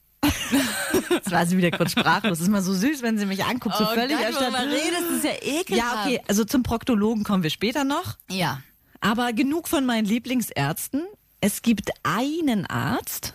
Jetzt 1.10 1.32
war 1.32 1.46
sie 1.46 1.58
wieder 1.58 1.72
kurz 1.72 1.92
sprachlos. 1.92 2.38
Das 2.38 2.42
ist 2.42 2.50
mal 2.50 2.62
so 2.62 2.74
süß, 2.74 3.02
wenn 3.02 3.18
sie 3.18 3.26
mich 3.26 3.44
anguckt, 3.46 3.76
so 3.78 3.86
völlig 3.86 4.16
Oh 4.16 4.20
Gott, 4.20 4.26
erstaunt. 4.28 4.54
worüber 4.54 4.72
redest, 4.72 5.04
das 5.10 5.18
ist 5.18 5.24
ja 5.24 5.60
ekelhaft. 5.60 5.96
Ja, 5.96 6.04
okay, 6.06 6.22
also 6.28 6.44
zum 6.46 6.64
Proktologen 6.64 7.24
kommen 7.24 7.44
wir 7.44 7.50
später 7.50 7.84
noch. 7.84 8.18
Ja. 8.30 8.62
Aber 9.02 9.34
genug 9.34 9.68
von 9.68 9.86
meinen 9.86 10.06
Lieblingsärzten. 10.06 11.06
Es 11.42 11.62
gibt 11.62 11.92
einen 12.04 12.66
Arzt, 12.66 13.34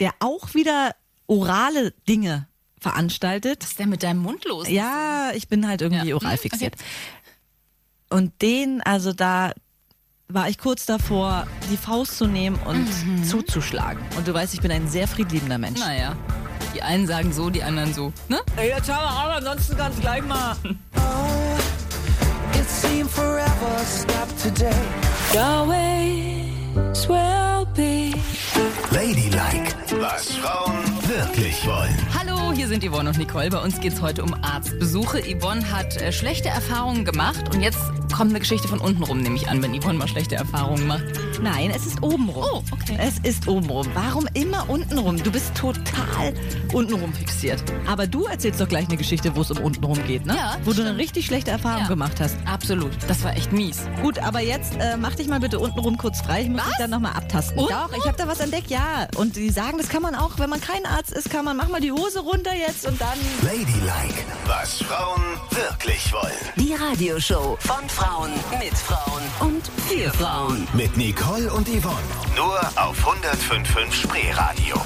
der 0.00 0.12
auch 0.20 0.54
wieder 0.54 0.94
orale 1.26 1.92
Dinge 2.08 2.48
veranstaltet. 2.80 3.62
Was 3.62 3.70
ist 3.70 3.78
denn 3.78 3.88
mit 3.90 4.02
deinem 4.02 4.20
Mund 4.20 4.44
los? 4.46 4.68
Ja, 4.68 5.30
ich 5.34 5.46
bin 5.48 5.68
halt 5.68 5.80
irgendwie 5.82 6.08
Ja. 6.08 6.14
oral 6.16 6.34
Mhm, 6.34 6.38
fixiert. 6.38 6.74
Und 8.08 8.42
den, 8.42 8.80
also 8.82 9.12
da 9.12 9.52
war 10.32 10.48
ich 10.48 10.58
kurz 10.58 10.86
davor, 10.86 11.46
die 11.70 11.76
Faust 11.76 12.16
zu 12.18 12.26
nehmen 12.26 12.58
und 12.64 12.86
Mhm. 13.06 13.24
zuzuschlagen. 13.24 14.00
Und 14.16 14.26
du 14.28 14.34
weißt, 14.34 14.54
ich 14.54 14.60
bin 14.60 14.70
ein 14.70 14.88
sehr 14.88 15.06
friedliebender 15.08 15.58
Mensch. 15.58 15.80
Naja. 15.80 16.14
Die 16.74 16.82
einen 16.82 17.06
sagen 17.06 17.32
so, 17.32 17.50
die 17.50 17.62
anderen 17.62 17.92
so. 17.92 18.12
Ne? 18.28 18.38
Jetzt 18.56 18.88
haben 18.92 19.02
wir 19.02 19.10
aber 19.24 19.34
ansonsten 19.36 19.76
ganz 19.76 19.98
gleich 20.00 20.22
mal. 20.24 20.54
It 22.54 22.68
seemed 22.68 23.10
forever 23.10 23.80
stopped 23.86 24.40
today. 24.42 24.74
Always 25.36 27.08
will 27.08 27.66
be. 27.74 28.12
Ladylike, 28.92 29.74
was 30.00 30.32
Frauen 30.36 30.99
wirklich 31.10 31.66
wollen. 31.66 31.96
Hallo, 32.16 32.52
hier 32.54 32.68
sind 32.68 32.84
Yvonne 32.84 33.10
und 33.10 33.18
Nicole. 33.18 33.50
Bei 33.50 33.58
uns 33.58 33.80
geht's 33.80 34.00
heute 34.00 34.22
um 34.22 34.32
Arztbesuche. 34.44 35.20
Yvonne 35.20 35.68
hat 35.72 35.96
äh, 35.96 36.12
schlechte 36.12 36.48
Erfahrungen 36.50 37.04
gemacht 37.04 37.52
und 37.52 37.62
jetzt 37.62 37.78
kommt 38.16 38.30
eine 38.30 38.38
Geschichte 38.40 38.68
von 38.68 38.78
unten 38.80 39.02
rum, 39.02 39.20
nehme 39.20 39.34
ich 39.36 39.48
an, 39.48 39.60
wenn 39.62 39.74
Yvonne 39.80 39.98
mal 39.98 40.06
schlechte 40.06 40.36
Erfahrungen 40.36 40.86
macht. 40.86 41.02
Nein, 41.42 41.72
es 41.74 41.86
ist 41.86 42.02
obenrum. 42.02 42.44
Oh, 42.44 42.62
okay. 42.70 42.96
Es 43.00 43.18
ist 43.20 43.48
obenrum. 43.48 43.86
Warum 43.94 44.28
immer 44.34 44.68
untenrum? 44.68 45.20
Du 45.22 45.32
bist 45.32 45.54
total 45.56 46.34
untenrum 46.72 47.12
fixiert. 47.14 47.62
Aber 47.88 48.06
du 48.06 48.26
erzählst 48.26 48.60
doch 48.60 48.68
gleich 48.68 48.86
eine 48.88 48.96
Geschichte, 48.96 49.34
wo 49.34 49.40
es 49.40 49.50
um 49.50 49.58
untenrum 49.58 49.98
geht, 50.06 50.26
ne? 50.26 50.36
Ja, 50.36 50.58
Wo 50.64 50.72
du 50.72 50.82
eine 50.82 50.96
richtig 50.96 51.26
schlechte 51.26 51.50
Erfahrung 51.50 51.82
Ja. 51.82 51.88
gemacht 51.88 52.20
hast. 52.20 52.36
Absolut. 52.44 52.90
Das 53.08 53.24
war 53.24 53.34
echt 53.36 53.52
mies. 53.52 53.80
Gut, 54.02 54.18
aber 54.18 54.40
jetzt 54.40 54.74
äh, 54.78 54.96
mach 54.96 55.14
dich 55.14 55.28
mal 55.28 55.40
bitte 55.40 55.58
untenrum 55.58 55.96
kurz 55.96 56.20
frei. 56.20 56.42
Ich 56.42 56.48
muss 56.50 56.62
dich 56.64 56.76
dann 56.78 56.90
nochmal 56.90 57.12
abtasten. 57.12 57.58
Untenrum? 57.58 57.86
Doch, 57.90 57.96
ich 57.98 58.04
habe 58.06 58.16
da 58.18 58.28
was 58.28 58.40
entdeckt, 58.40 58.70
ja. 58.70 59.08
Und 59.16 59.34
die 59.36 59.48
sagen, 59.50 59.78
das 59.78 59.88
kann 59.88 60.02
man 60.02 60.14
auch, 60.14 60.38
wenn 60.38 60.50
man 60.50 60.60
kein 60.60 60.84
Arzt 60.84 60.99
ist, 61.08 61.30
kann 61.30 61.46
man, 61.46 61.56
mach 61.56 61.68
mal 61.68 61.80
die 61.80 61.90
Hose 61.92 62.20
runter 62.20 62.54
jetzt 62.54 62.86
und 62.86 63.00
dann... 63.00 63.18
Ladylike, 63.42 64.22
was 64.44 64.82
Frauen 64.82 65.22
wirklich 65.50 66.12
wollen. 66.12 66.32
Die 66.56 66.74
Radioshow 66.74 67.56
von 67.60 67.88
Frauen 67.88 68.32
mit 68.58 68.74
Frauen 68.76 69.22
und 69.40 69.66
für 69.88 70.10
Frauen. 70.12 70.68
Mit 70.74 70.96
Nicole 70.98 71.50
und 71.52 71.66
Yvonne. 71.66 71.96
Nur 72.36 72.58
auf 72.76 73.06
105.5 73.06 73.92
Spreeradio. 73.92 74.76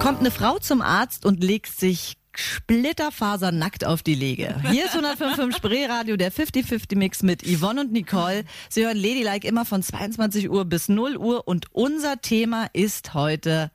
Kommt 0.00 0.18
eine 0.18 0.32
Frau 0.32 0.58
zum 0.58 0.82
Arzt 0.82 1.24
und 1.24 1.44
legt 1.44 1.78
sich 1.78 2.16
splitterfasernackt 2.36 3.84
auf 3.84 4.02
die 4.02 4.14
Lege. 4.14 4.60
Hier 4.70 4.86
ist 4.86 4.94
105.5 4.96 5.56
Spreeradio, 5.56 6.16
der 6.16 6.32
50-50-Mix 6.32 7.22
mit 7.22 7.42
Yvonne 7.42 7.80
und 7.82 7.92
Nicole. 7.92 8.44
Sie 8.68 8.84
hören 8.84 8.96
Ladylike 8.96 9.46
immer 9.46 9.64
von 9.64 9.82
22 9.82 10.50
Uhr 10.50 10.64
bis 10.64 10.88
0 10.88 11.16
Uhr 11.16 11.46
und 11.46 11.66
unser 11.72 12.20
Thema 12.20 12.66
ist 12.72 13.14
heute 13.14 13.70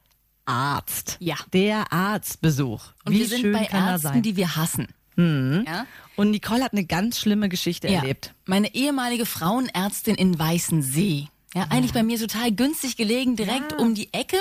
Arzt. 0.46 1.18
Ja. 1.20 1.36
Der 1.54 1.92
Arztbesuch. 1.92 2.82
Und 3.06 3.14
Wie 3.14 3.20
wir 3.20 3.28
sind 3.28 3.42
schön 3.42 3.54
bei 3.54 3.66
kann 3.66 3.88
Ärzten, 3.90 4.08
sein? 4.08 4.22
die 4.24 4.36
wir 4.36 4.56
hassen. 4.56 4.88
Ja? 5.18 5.88
Und 6.16 6.30
Nicole 6.32 6.64
hat 6.64 6.74
eine 6.74 6.86
ganz 6.86 7.20
schlimme 7.20 7.50
Geschichte 7.50 7.88
Ja. 7.88 8.02
erlebt. 8.02 8.34
Meine 8.46 8.76
ehemalige 8.76 9.26
Frauenärztin 9.26 10.14
in 10.16 10.38
Weißensee. 10.38 11.28
Ja, 11.56 11.68
eigentlich 11.70 11.94
bei 11.94 12.04
mir 12.04 12.20
total 12.20 12.52
günstig 12.52 12.98
gelegen, 12.98 13.36
direkt 13.36 13.74
um 13.74 13.96
die 13.96 14.14
Ecke. 14.14 14.38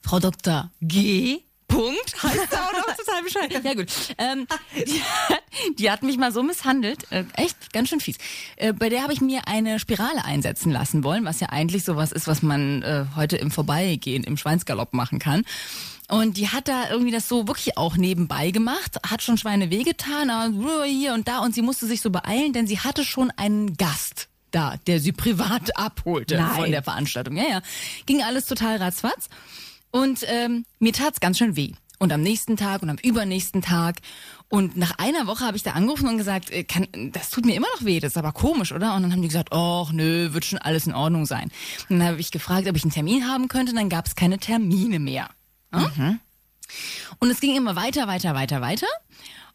Frau 0.00 0.20
Dr. 0.20 0.70
G. 0.80 1.40
Punkt. 1.74 2.22
Heißt 2.22 2.52
da 2.52 2.66
auch 2.66 2.72
noch 2.72 2.96
total 2.96 3.22
Bescheid. 3.22 3.64
Ja 3.64 3.74
gut. 3.74 3.88
Ähm, 4.18 4.46
die, 4.86 5.02
hat, 5.02 5.42
die 5.78 5.90
hat 5.90 6.02
mich 6.02 6.16
mal 6.16 6.32
so 6.32 6.42
misshandelt, 6.42 7.10
äh, 7.10 7.24
echt 7.34 7.72
ganz 7.72 7.88
schön 7.88 8.00
fies. 8.00 8.16
Äh, 8.56 8.72
bei 8.72 8.88
der 8.88 9.02
habe 9.02 9.12
ich 9.12 9.20
mir 9.20 9.46
eine 9.46 9.78
Spirale 9.78 10.24
einsetzen 10.24 10.70
lassen 10.70 11.04
wollen, 11.04 11.24
was 11.24 11.40
ja 11.40 11.48
eigentlich 11.48 11.84
sowas 11.84 12.12
ist, 12.12 12.26
was 12.26 12.42
man 12.42 12.82
äh, 12.82 13.06
heute 13.16 13.36
im 13.36 13.50
Vorbeigehen 13.50 14.24
im 14.24 14.36
Schweinsgalopp 14.36 14.94
machen 14.94 15.18
kann. 15.18 15.44
Und 16.08 16.36
die 16.36 16.48
hat 16.48 16.68
da 16.68 16.90
irgendwie 16.90 17.12
das 17.12 17.28
so 17.28 17.48
wirklich 17.48 17.78
auch 17.78 17.96
nebenbei 17.96 18.50
gemacht, 18.50 18.98
hat 19.08 19.22
schon 19.22 19.38
Schweine 19.38 19.70
wehgetan, 19.70 20.28
aber 20.28 20.84
hier 20.84 21.14
und 21.14 21.28
da 21.28 21.38
und 21.38 21.54
sie 21.54 21.62
musste 21.62 21.86
sich 21.86 22.02
so 22.02 22.10
beeilen, 22.10 22.52
denn 22.52 22.66
sie 22.66 22.78
hatte 22.78 23.04
schon 23.04 23.30
einen 23.36 23.76
Gast 23.76 24.28
da, 24.54 24.76
der 24.86 25.00
sie 25.00 25.12
privat 25.12 25.76
abholte 25.76 26.36
Nein. 26.36 26.54
von 26.54 26.70
der 26.70 26.82
Veranstaltung. 26.82 27.36
Ja, 27.36 27.44
ja. 27.48 27.62
Ging 28.06 28.22
alles 28.22 28.46
total 28.46 28.76
ratzfatz. 28.76 29.28
Und 29.94 30.24
ähm, 30.26 30.64
mir 30.80 30.92
tat's 30.92 31.20
ganz 31.20 31.38
schön 31.38 31.54
weh. 31.54 31.70
Und 32.00 32.12
am 32.12 32.20
nächsten 32.20 32.56
Tag 32.56 32.82
und 32.82 32.90
am 32.90 32.96
übernächsten 32.96 33.62
Tag. 33.62 34.00
Und 34.48 34.76
nach 34.76 34.98
einer 34.98 35.28
Woche 35.28 35.44
habe 35.44 35.56
ich 35.56 35.62
da 35.62 35.70
angerufen 35.70 36.08
und 36.08 36.18
gesagt, 36.18 36.50
äh, 36.50 36.64
kann, 36.64 36.88
das 37.12 37.30
tut 37.30 37.46
mir 37.46 37.54
immer 37.54 37.68
noch 37.76 37.84
weh, 37.84 38.00
das 38.00 38.10
ist 38.10 38.16
aber 38.16 38.32
komisch, 38.32 38.72
oder? 38.72 38.96
Und 38.96 39.02
dann 39.02 39.12
haben 39.12 39.22
die 39.22 39.28
gesagt, 39.28 39.52
ach 39.52 39.92
nö, 39.92 40.32
wird 40.32 40.46
schon 40.46 40.58
alles 40.58 40.88
in 40.88 40.94
Ordnung 40.94 41.26
sein. 41.26 41.52
Und 41.88 42.00
dann 42.00 42.08
habe 42.08 42.20
ich 42.20 42.32
gefragt, 42.32 42.66
ob 42.68 42.74
ich 42.74 42.82
einen 42.82 42.90
Termin 42.90 43.28
haben 43.28 43.46
könnte, 43.46 43.70
und 43.70 43.76
dann 43.76 43.88
gab 43.88 44.06
es 44.06 44.16
keine 44.16 44.38
Termine 44.38 44.98
mehr. 44.98 45.30
Ja? 45.72 45.86
Und 47.20 47.30
es 47.30 47.38
ging 47.38 47.54
immer 47.54 47.76
weiter, 47.76 48.08
weiter, 48.08 48.34
weiter, 48.34 48.60
weiter. 48.60 48.88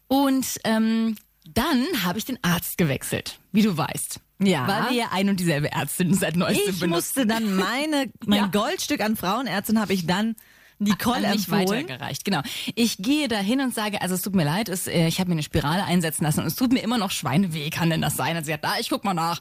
Und 0.08 0.58
ähm, 0.64 1.16
dann 1.48 1.84
habe 2.04 2.18
ich 2.18 2.24
den 2.24 2.38
Arzt 2.42 2.76
gewechselt, 2.78 3.38
wie 3.52 3.62
du 3.62 3.76
weißt. 3.76 4.20
Ja. 4.42 4.66
Weil 4.66 4.90
wir 4.90 4.96
ja 4.96 5.08
ein 5.12 5.28
und 5.28 5.38
dieselbe 5.40 5.70
Ärztin 5.72 6.14
seit 6.14 6.36
neuestem 6.36 6.70
Ich 6.74 6.80
benutzen. 6.80 6.90
musste 6.90 7.26
dann 7.26 7.56
meine, 7.56 8.10
mein 8.26 8.38
Ja. 8.40 8.46
Goldstück 8.46 9.00
an 9.00 9.16
Frauenärztin 9.16 9.78
habe 9.80 9.92
ich 9.92 10.06
dann 10.06 10.34
Nicole 10.78 11.16
an 11.28 11.34
mich 11.34 11.46
empfohlen. 11.48 11.68
weitergereicht. 11.86 12.24
Genau. 12.24 12.40
Ich 12.74 12.96
gehe 12.98 13.28
dahin 13.28 13.60
und 13.60 13.74
sage, 13.74 14.00
also 14.00 14.14
es 14.14 14.22
tut 14.22 14.34
mir 14.34 14.44
leid, 14.44 14.70
es, 14.70 14.86
äh, 14.86 15.06
ich 15.08 15.20
habe 15.20 15.28
mir 15.28 15.34
eine 15.34 15.42
Spirale 15.42 15.84
einsetzen 15.84 16.24
lassen 16.24 16.40
und 16.40 16.46
es 16.46 16.56
tut 16.56 16.72
mir 16.72 16.80
immer 16.82 16.96
noch 16.96 17.10
Schweineweh, 17.10 17.68
kann 17.68 17.90
denn 17.90 18.00
das 18.00 18.16
sein? 18.16 18.36
Und 18.38 18.44
sie 18.44 18.52
hat, 18.54 18.64
da, 18.64 18.78
ich 18.78 18.88
guck 18.88 19.04
mal 19.04 19.12
nach. 19.14 19.40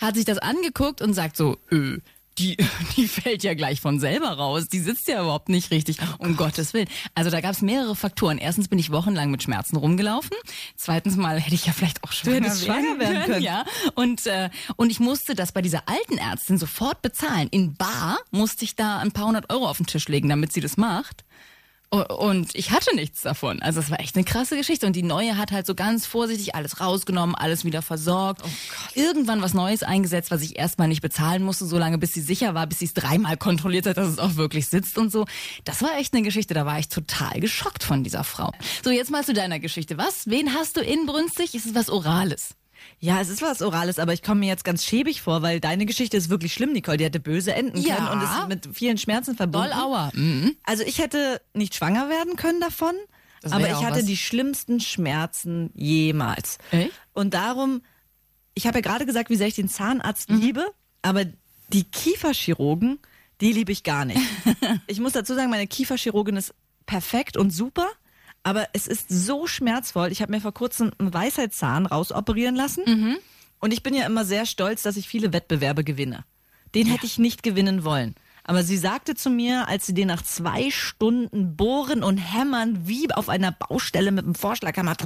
Hat 0.00 0.14
sich 0.14 0.24
das 0.24 0.38
angeguckt 0.38 1.02
und 1.02 1.12
sagt 1.12 1.36
so, 1.36 1.58
äh, 1.70 1.98
die, 2.38 2.56
die 2.96 3.08
fällt 3.08 3.42
ja 3.42 3.54
gleich 3.54 3.80
von 3.80 4.00
selber 4.00 4.30
raus. 4.30 4.68
Die 4.68 4.78
sitzt 4.78 5.08
ja 5.08 5.20
überhaupt 5.22 5.48
nicht 5.48 5.70
richtig. 5.70 5.98
um 6.18 6.36
Gottes 6.36 6.74
Willen. 6.74 6.88
Also 7.14 7.30
da 7.30 7.40
gab 7.40 7.52
es 7.52 7.62
mehrere 7.62 7.96
Faktoren. 7.96 8.38
Erstens 8.38 8.68
bin 8.68 8.78
ich 8.78 8.90
wochenlang 8.90 9.30
mit 9.30 9.42
Schmerzen 9.42 9.76
rumgelaufen. 9.76 10.36
Zweitens 10.76 11.16
mal 11.16 11.40
hätte 11.40 11.54
ich 11.54 11.66
ja 11.66 11.72
vielleicht 11.72 12.04
auch 12.04 12.12
schwanger, 12.12 12.46
hättest 12.46 12.64
schwanger 12.64 12.98
werden 12.98 13.22
können. 13.24 13.42
Ja. 13.42 13.64
Und, 13.94 14.26
äh, 14.26 14.50
und 14.76 14.90
ich 14.90 15.00
musste 15.00 15.34
das 15.34 15.52
bei 15.52 15.62
dieser 15.62 15.88
alten 15.88 16.18
Ärztin 16.18 16.58
sofort 16.58 17.02
bezahlen. 17.02 17.48
In 17.50 17.74
Bar 17.74 18.18
musste 18.30 18.64
ich 18.64 18.76
da 18.76 18.98
ein 18.98 19.12
paar 19.12 19.26
hundert 19.26 19.52
Euro 19.52 19.68
auf 19.68 19.78
den 19.78 19.86
Tisch 19.86 20.08
legen, 20.08 20.28
damit 20.28 20.52
sie 20.52 20.60
das 20.60 20.76
macht. 20.76 21.24
Und 21.90 22.54
ich 22.54 22.70
hatte 22.70 22.94
nichts 22.94 23.22
davon. 23.22 23.62
Also 23.62 23.80
es 23.80 23.90
war 23.90 23.98
echt 23.98 24.14
eine 24.14 24.24
krasse 24.24 24.56
Geschichte. 24.56 24.86
Und 24.86 24.94
die 24.94 25.02
neue 25.02 25.38
hat 25.38 25.52
halt 25.52 25.66
so 25.66 25.74
ganz 25.74 26.04
vorsichtig 26.04 26.54
alles 26.54 26.80
rausgenommen, 26.80 27.34
alles 27.34 27.64
wieder 27.64 27.80
versorgt. 27.80 28.42
Irgendwann 28.94 29.40
was 29.40 29.54
Neues 29.54 29.82
eingesetzt, 29.82 30.30
was 30.30 30.42
ich 30.42 30.58
erstmal 30.58 30.88
nicht 30.88 31.00
bezahlen 31.00 31.42
musste, 31.42 31.64
solange 31.64 31.96
bis 31.96 32.12
sie 32.12 32.20
sicher 32.20 32.54
war, 32.54 32.66
bis 32.66 32.80
sie 32.80 32.84
es 32.84 32.94
dreimal 32.94 33.38
kontrolliert 33.38 33.86
hat, 33.86 33.96
dass 33.96 34.08
es 34.08 34.18
auch 34.18 34.36
wirklich 34.36 34.68
sitzt 34.68 34.98
und 34.98 35.10
so. 35.10 35.24
Das 35.64 35.80
war 35.82 35.96
echt 35.96 36.12
eine 36.12 36.22
Geschichte, 36.22 36.52
da 36.52 36.66
war 36.66 36.78
ich 36.78 36.88
total 36.88 37.40
geschockt 37.40 37.82
von 37.82 38.04
dieser 38.04 38.22
Frau. 38.22 38.52
So, 38.84 38.90
jetzt 38.90 39.10
mal 39.10 39.24
zu 39.24 39.32
deiner 39.32 39.58
Geschichte. 39.58 39.96
Was? 39.96 40.26
Wen 40.26 40.52
hast 40.52 40.76
du 40.76 40.80
inbrünstig? 40.82 41.54
Ist 41.54 41.64
es 41.64 41.74
was 41.74 41.88
Orales? 41.88 42.57
Ja, 43.00 43.20
es 43.20 43.28
ist 43.28 43.42
was 43.42 43.62
Orales, 43.62 43.98
aber 43.98 44.12
ich 44.12 44.22
komme 44.22 44.40
mir 44.40 44.46
jetzt 44.48 44.64
ganz 44.64 44.84
schäbig 44.84 45.22
vor, 45.22 45.42
weil 45.42 45.60
deine 45.60 45.86
Geschichte 45.86 46.16
ist 46.16 46.30
wirklich 46.30 46.52
schlimm, 46.52 46.72
Nicole. 46.72 46.96
Die 46.96 47.04
hätte 47.04 47.20
böse 47.20 47.54
enden 47.54 47.78
Ja. 47.80 47.96
können 47.96 48.08
und 48.08 48.22
ist 48.22 48.48
mit 48.48 48.76
vielen 48.76 48.98
Schmerzen 48.98 49.36
verbunden. 49.36 49.70
Doll 49.70 49.78
Aua. 49.80 50.10
Mhm. 50.14 50.56
Also 50.64 50.82
ich 50.84 50.98
hätte 50.98 51.40
nicht 51.54 51.74
schwanger 51.74 52.08
werden 52.08 52.36
können 52.36 52.60
davon, 52.60 52.94
aber 53.50 53.68
ich 53.68 53.84
hatte 53.84 53.98
was. 54.00 54.04
die 54.06 54.16
schlimmsten 54.16 54.80
Schmerzen 54.80 55.70
jemals. 55.74 56.58
Echt? 56.72 56.90
Und 57.12 57.34
darum, 57.34 57.82
ich 58.54 58.66
habe 58.66 58.78
ja 58.78 58.82
gerade 58.82 59.06
gesagt, 59.06 59.30
wie 59.30 59.36
sehr 59.36 59.46
ich 59.46 59.54
den 59.54 59.68
Zahnarzt 59.68 60.30
Mhm. 60.30 60.40
liebe, 60.40 60.66
aber 61.02 61.24
die 61.72 61.84
Kieferchirurgen, 61.84 62.98
die 63.40 63.52
liebe 63.52 63.70
ich 63.72 63.84
gar 63.84 64.04
nicht. 64.04 64.20
ich 64.86 64.98
muss 65.00 65.12
dazu 65.12 65.34
sagen, 65.34 65.50
meine 65.50 65.66
Kieferchirurgin 65.66 66.36
ist 66.36 66.54
perfekt 66.86 67.36
und 67.36 67.50
super, 67.50 67.86
aber 68.42 68.68
es 68.72 68.86
ist 68.86 69.06
so 69.08 69.46
schmerzvoll. 69.46 70.10
Ich 70.12 70.22
habe 70.22 70.32
mir 70.32 70.40
vor 70.40 70.54
kurzem 70.54 70.90
einen 70.98 71.12
Weisheitszahn 71.12 71.86
rausoperieren 71.86 72.54
lassen 72.56 72.82
Mhm. 72.86 73.16
und 73.60 73.72
ich 73.72 73.82
bin 73.82 73.94
ja 73.94 74.06
immer 74.06 74.24
sehr 74.24 74.46
stolz, 74.46 74.82
dass 74.82 74.96
ich 74.96 75.08
viele 75.08 75.32
Wettbewerbe 75.32 75.84
gewinne. 75.84 76.24
Den 76.74 76.86
hätte 76.86 77.06
ich 77.06 77.18
nicht 77.18 77.42
gewinnen 77.42 77.84
wollen. 77.84 78.14
Aber 78.44 78.62
sie 78.62 78.78
sagte 78.78 79.14
zu 79.14 79.28
mir, 79.28 79.68
als 79.68 79.84
sie 79.84 79.92
den 79.92 80.08
nach 80.08 80.22
zwei 80.22 80.70
Stunden 80.70 81.54
bohren 81.56 82.02
und 82.02 82.16
hämmern 82.16 82.86
wie 82.88 83.12
auf 83.12 83.28
einer 83.28 83.52
Baustelle 83.52 84.10
mit 84.10 84.24
einem 84.24 84.34
Vorschlaghammer 84.34 84.96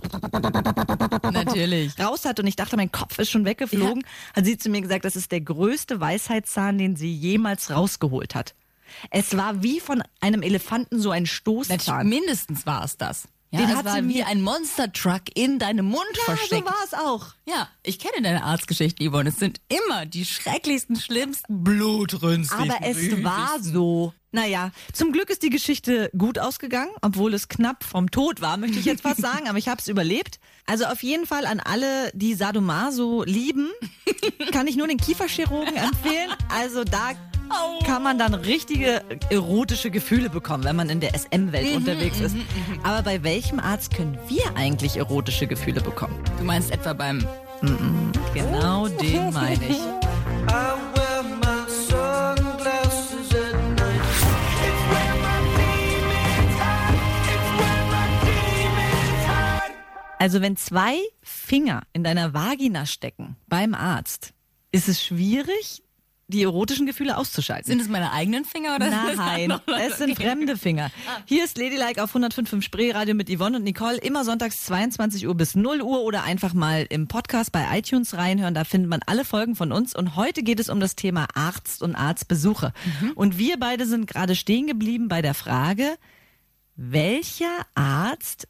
Natürlich. 1.32 1.98
raus 1.98 2.24
hat 2.24 2.38
und 2.40 2.46
ich 2.46 2.54
dachte, 2.56 2.76
mein 2.76 2.92
Kopf 2.92 3.18
ist 3.18 3.30
schon 3.30 3.44
weggeflogen, 3.44 4.04
hat 4.36 4.44
sie 4.44 4.58
zu 4.58 4.70
mir 4.70 4.80
gesagt, 4.80 5.04
das 5.04 5.16
ist 5.16 5.32
der 5.32 5.40
größte 5.40 6.00
Weisheitszahn, 6.00 6.78
den 6.78 6.94
sie 6.96 7.12
jemals 7.12 7.70
rausgeholt 7.70 8.34
hat. 8.36 8.54
Es 9.10 9.36
war 9.36 9.62
wie 9.62 9.80
von 9.80 10.02
einem 10.20 10.42
Elefanten 10.42 11.00
so 11.00 11.10
ein 11.10 11.26
Stoßzahn. 11.26 12.08
Mindestens 12.08 12.66
war 12.66 12.84
es 12.84 12.96
das. 12.96 13.24
Ja, 13.54 13.58
Den 13.60 13.76
hat 13.76 13.84
war 13.84 13.92
sie 13.96 14.08
wie 14.08 14.14
mir- 14.14 14.26
ein 14.28 14.40
Monster-Truck 14.40 15.22
in 15.34 15.58
deinem 15.58 15.84
Mund 15.84 16.02
ja, 16.14 16.20
so 16.26 16.32
versteckt. 16.36 16.64
war 16.64 16.74
es 16.86 16.94
auch. 16.94 17.34
Ja, 17.46 17.68
ich 17.82 17.98
kenne 17.98 18.22
deine 18.22 18.44
Arztgeschichte, 18.44 19.06
Yvonne. 19.06 19.28
Es 19.28 19.36
sind 19.36 19.60
immer 19.68 20.06
die 20.06 20.24
schrecklichsten, 20.24 20.96
schlimmsten, 20.96 21.62
blutrünstigsten. 21.62 22.70
Aber 22.70 22.80
es 22.86 23.22
war 23.22 23.58
so. 23.60 24.14
Naja, 24.34 24.70
zum 24.94 25.12
Glück 25.12 25.28
ist 25.28 25.42
die 25.42 25.50
Geschichte 25.50 26.10
gut 26.16 26.38
ausgegangen, 26.38 26.90
obwohl 27.02 27.34
es 27.34 27.48
knapp 27.48 27.84
vom 27.84 28.10
Tod 28.10 28.40
war, 28.40 28.56
möchte 28.56 28.78
ich 28.78 28.86
jetzt 28.86 29.02
fast 29.02 29.20
sagen, 29.20 29.46
aber 29.46 29.58
ich 29.58 29.68
habe 29.68 29.82
es 29.82 29.88
überlebt. 29.88 30.40
Also 30.64 30.86
auf 30.86 31.02
jeden 31.02 31.26
Fall 31.26 31.44
an 31.44 31.60
alle, 31.60 32.10
die 32.14 32.32
Sadomaso 32.32 33.22
lieben, 33.24 33.68
kann 34.52 34.66
ich 34.66 34.76
nur 34.76 34.86
den 34.88 34.96
Kieferchirurgen 34.96 35.76
empfehlen. 35.76 36.30
Also 36.48 36.84
da 36.84 37.10
kann 37.84 38.02
man 38.02 38.18
dann 38.18 38.34
richtige 38.34 39.02
erotische 39.30 39.90
Gefühle 39.90 40.30
bekommen, 40.30 40.64
wenn 40.64 40.76
man 40.76 40.88
in 40.88 41.00
der 41.00 41.14
SM-Welt 41.18 41.76
unterwegs 41.76 42.20
ist. 42.20 42.36
Aber 42.82 43.02
bei 43.02 43.22
welchem 43.22 43.60
Arzt 43.60 43.94
können 43.94 44.18
wir 44.28 44.56
eigentlich 44.56 44.96
erotische 44.96 45.46
Gefühle 45.46 45.80
bekommen? 45.80 46.22
Du 46.38 46.44
meinst 46.44 46.70
etwa 46.70 46.92
beim 46.92 47.26
Genau 48.34 48.88
den 48.88 49.32
meine 49.32 49.64
ich. 49.68 49.78
Also 60.18 60.40
wenn 60.40 60.56
zwei 60.56 60.98
Finger 61.22 61.82
in 61.92 62.04
deiner 62.04 62.32
Vagina 62.32 62.86
stecken 62.86 63.36
beim 63.48 63.74
Arzt, 63.74 64.34
ist 64.70 64.88
es 64.88 65.04
schwierig, 65.04 65.82
die 66.32 66.42
erotischen 66.42 66.86
Gefühle 66.86 67.16
auszuschalten. 67.16 67.66
Sind 67.70 67.80
es 67.80 67.88
meine 67.88 68.12
eigenen 68.12 68.44
Finger 68.44 68.76
oder 68.76 68.90
Nein, 68.90 69.52
es 69.80 69.98
sind 69.98 70.16
fremde 70.16 70.56
Finger. 70.56 70.90
Hier 71.26 71.44
ist 71.44 71.58
Ladylike 71.58 72.02
auf 72.02 72.14
105.5 72.14 72.62
Spreeradio 72.62 73.14
mit 73.14 73.30
Yvonne 73.30 73.58
und 73.58 73.64
Nicole. 73.64 73.98
Immer 73.98 74.24
sonntags 74.24 74.64
22 74.64 75.26
Uhr 75.26 75.34
bis 75.34 75.54
0 75.54 75.82
Uhr 75.82 76.00
oder 76.02 76.24
einfach 76.24 76.54
mal 76.54 76.86
im 76.88 77.08
Podcast 77.08 77.52
bei 77.52 77.78
iTunes 77.78 78.14
reinhören. 78.14 78.54
Da 78.54 78.64
findet 78.64 78.90
man 78.90 79.00
alle 79.06 79.24
Folgen 79.24 79.54
von 79.54 79.72
uns. 79.72 79.94
Und 79.94 80.16
heute 80.16 80.42
geht 80.42 80.58
es 80.58 80.68
um 80.68 80.80
das 80.80 80.96
Thema 80.96 81.26
Arzt 81.34 81.82
und 81.82 81.94
Arztbesuche. 81.94 82.72
Und 83.14 83.38
wir 83.38 83.58
beide 83.58 83.86
sind 83.86 84.06
gerade 84.06 84.34
stehen 84.34 84.66
geblieben 84.66 85.08
bei 85.08 85.22
der 85.22 85.34
Frage, 85.34 85.96
welcher 86.74 87.66
Arzt 87.74 88.48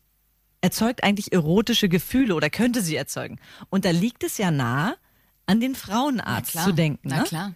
erzeugt 0.61 1.03
eigentlich 1.03 1.33
erotische 1.33 1.89
Gefühle 1.89 2.35
oder 2.35 2.49
könnte 2.49 2.83
sie 2.83 2.97
erzeugen? 2.97 3.39
Und 3.69 3.85
da 3.85 3.91
liegt 3.91 4.23
es 4.23 4.39
ja 4.39 4.51
nahe, 4.51 4.97
an 5.47 5.61
den 5.61 5.75
Frauenarzt 5.75 6.53
Klar. 6.53 6.65
zu 6.67 6.73
denken. 6.73 7.09
Na 7.09 7.19
ne? 7.19 7.25
klar. 7.25 7.53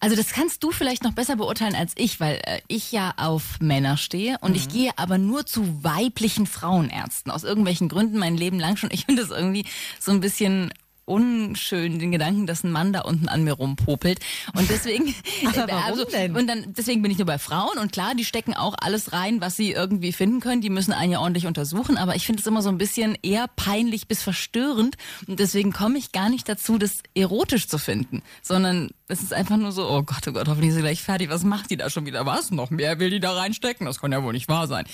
Also 0.00 0.16
das 0.16 0.30
kannst 0.32 0.62
du 0.64 0.70
vielleicht 0.70 1.02
noch 1.02 1.12
besser 1.12 1.36
beurteilen 1.36 1.74
als 1.74 1.92
ich, 1.96 2.20
weil 2.20 2.40
äh, 2.44 2.60
ich 2.68 2.90
ja 2.92 3.14
auf 3.16 3.58
Männer 3.60 3.96
stehe 3.96 4.38
und 4.40 4.50
Mhm. 4.52 4.56
ich 4.56 4.68
gehe 4.68 4.92
aber 4.96 5.18
nur 5.18 5.44
zu 5.44 5.84
weiblichen 5.84 6.46
Frauenärzten. 6.46 7.30
Aus 7.30 7.44
irgendwelchen 7.44 7.88
Gründen 7.88 8.18
mein 8.18 8.36
Leben 8.36 8.58
lang 8.58 8.76
schon. 8.76 8.90
Ich 8.92 9.04
finde 9.06 9.22
das 9.22 9.30
irgendwie 9.30 9.66
so 9.98 10.10
ein 10.12 10.20
bisschen 10.20 10.72
unschön, 11.04 11.98
den 11.98 12.12
Gedanken, 12.12 12.46
dass 12.46 12.64
ein 12.64 12.70
Mann 12.70 12.92
da 12.92 13.00
unten 13.00 13.28
an 13.28 13.44
mir 13.44 13.52
rumpopelt. 13.52 14.20
Und 14.54 14.70
deswegen, 14.70 15.14
Aber 15.46 15.72
warum 15.72 16.04
denn? 16.12 16.36
Und 16.36 16.46
dann, 16.46 16.72
deswegen 16.74 17.02
bin 17.02 17.10
ich 17.10 17.18
nur 17.18 17.26
bei 17.26 17.38
Frauen 17.38 17.78
und 17.78 17.92
klar, 17.92 18.14
die 18.14 18.24
stecken 18.24 18.54
auch 18.54 18.74
alles 18.80 19.12
rein, 19.12 19.40
was 19.40 19.56
sie 19.56 19.72
irgendwie 19.72 20.12
finden 20.12 20.40
können. 20.40 20.60
Die 20.60 20.70
müssen 20.70 20.92
einen 20.92 21.12
ja 21.12 21.20
ordentlich 21.20 21.46
untersuchen, 21.46 21.96
aber 21.96 22.14
ich 22.14 22.26
finde 22.26 22.40
es 22.40 22.46
immer 22.46 22.62
so 22.62 22.68
ein 22.68 22.78
bisschen 22.78 23.16
eher 23.22 23.46
peinlich 23.56 24.08
bis 24.08 24.22
verstörend. 24.22 24.96
Und 25.26 25.40
deswegen 25.40 25.72
komme 25.72 25.98
ich 25.98 26.12
gar 26.12 26.28
nicht 26.28 26.48
dazu, 26.48 26.78
das 26.78 27.02
erotisch 27.14 27.68
zu 27.68 27.78
finden, 27.78 28.22
sondern 28.42 28.90
es 29.08 29.22
ist 29.22 29.32
einfach 29.32 29.56
nur 29.56 29.72
so, 29.72 29.88
oh 29.90 30.02
Gott, 30.02 30.26
oh 30.28 30.32
Gott, 30.32 30.48
hoffentlich 30.48 30.70
ist 30.70 30.76
sie 30.76 30.82
gleich 30.82 31.02
fertig. 31.02 31.30
Was 31.30 31.44
macht 31.44 31.70
die 31.70 31.76
da 31.76 31.90
schon 31.90 32.06
wieder? 32.06 32.26
Was? 32.26 32.50
Noch 32.50 32.70
mehr 32.70 32.98
will 32.98 33.10
die 33.10 33.20
da 33.20 33.32
reinstecken? 33.32 33.86
Das 33.86 34.00
kann 34.00 34.12
ja 34.12 34.22
wohl 34.22 34.32
nicht 34.32 34.48
wahr 34.48 34.66
sein. 34.66 34.86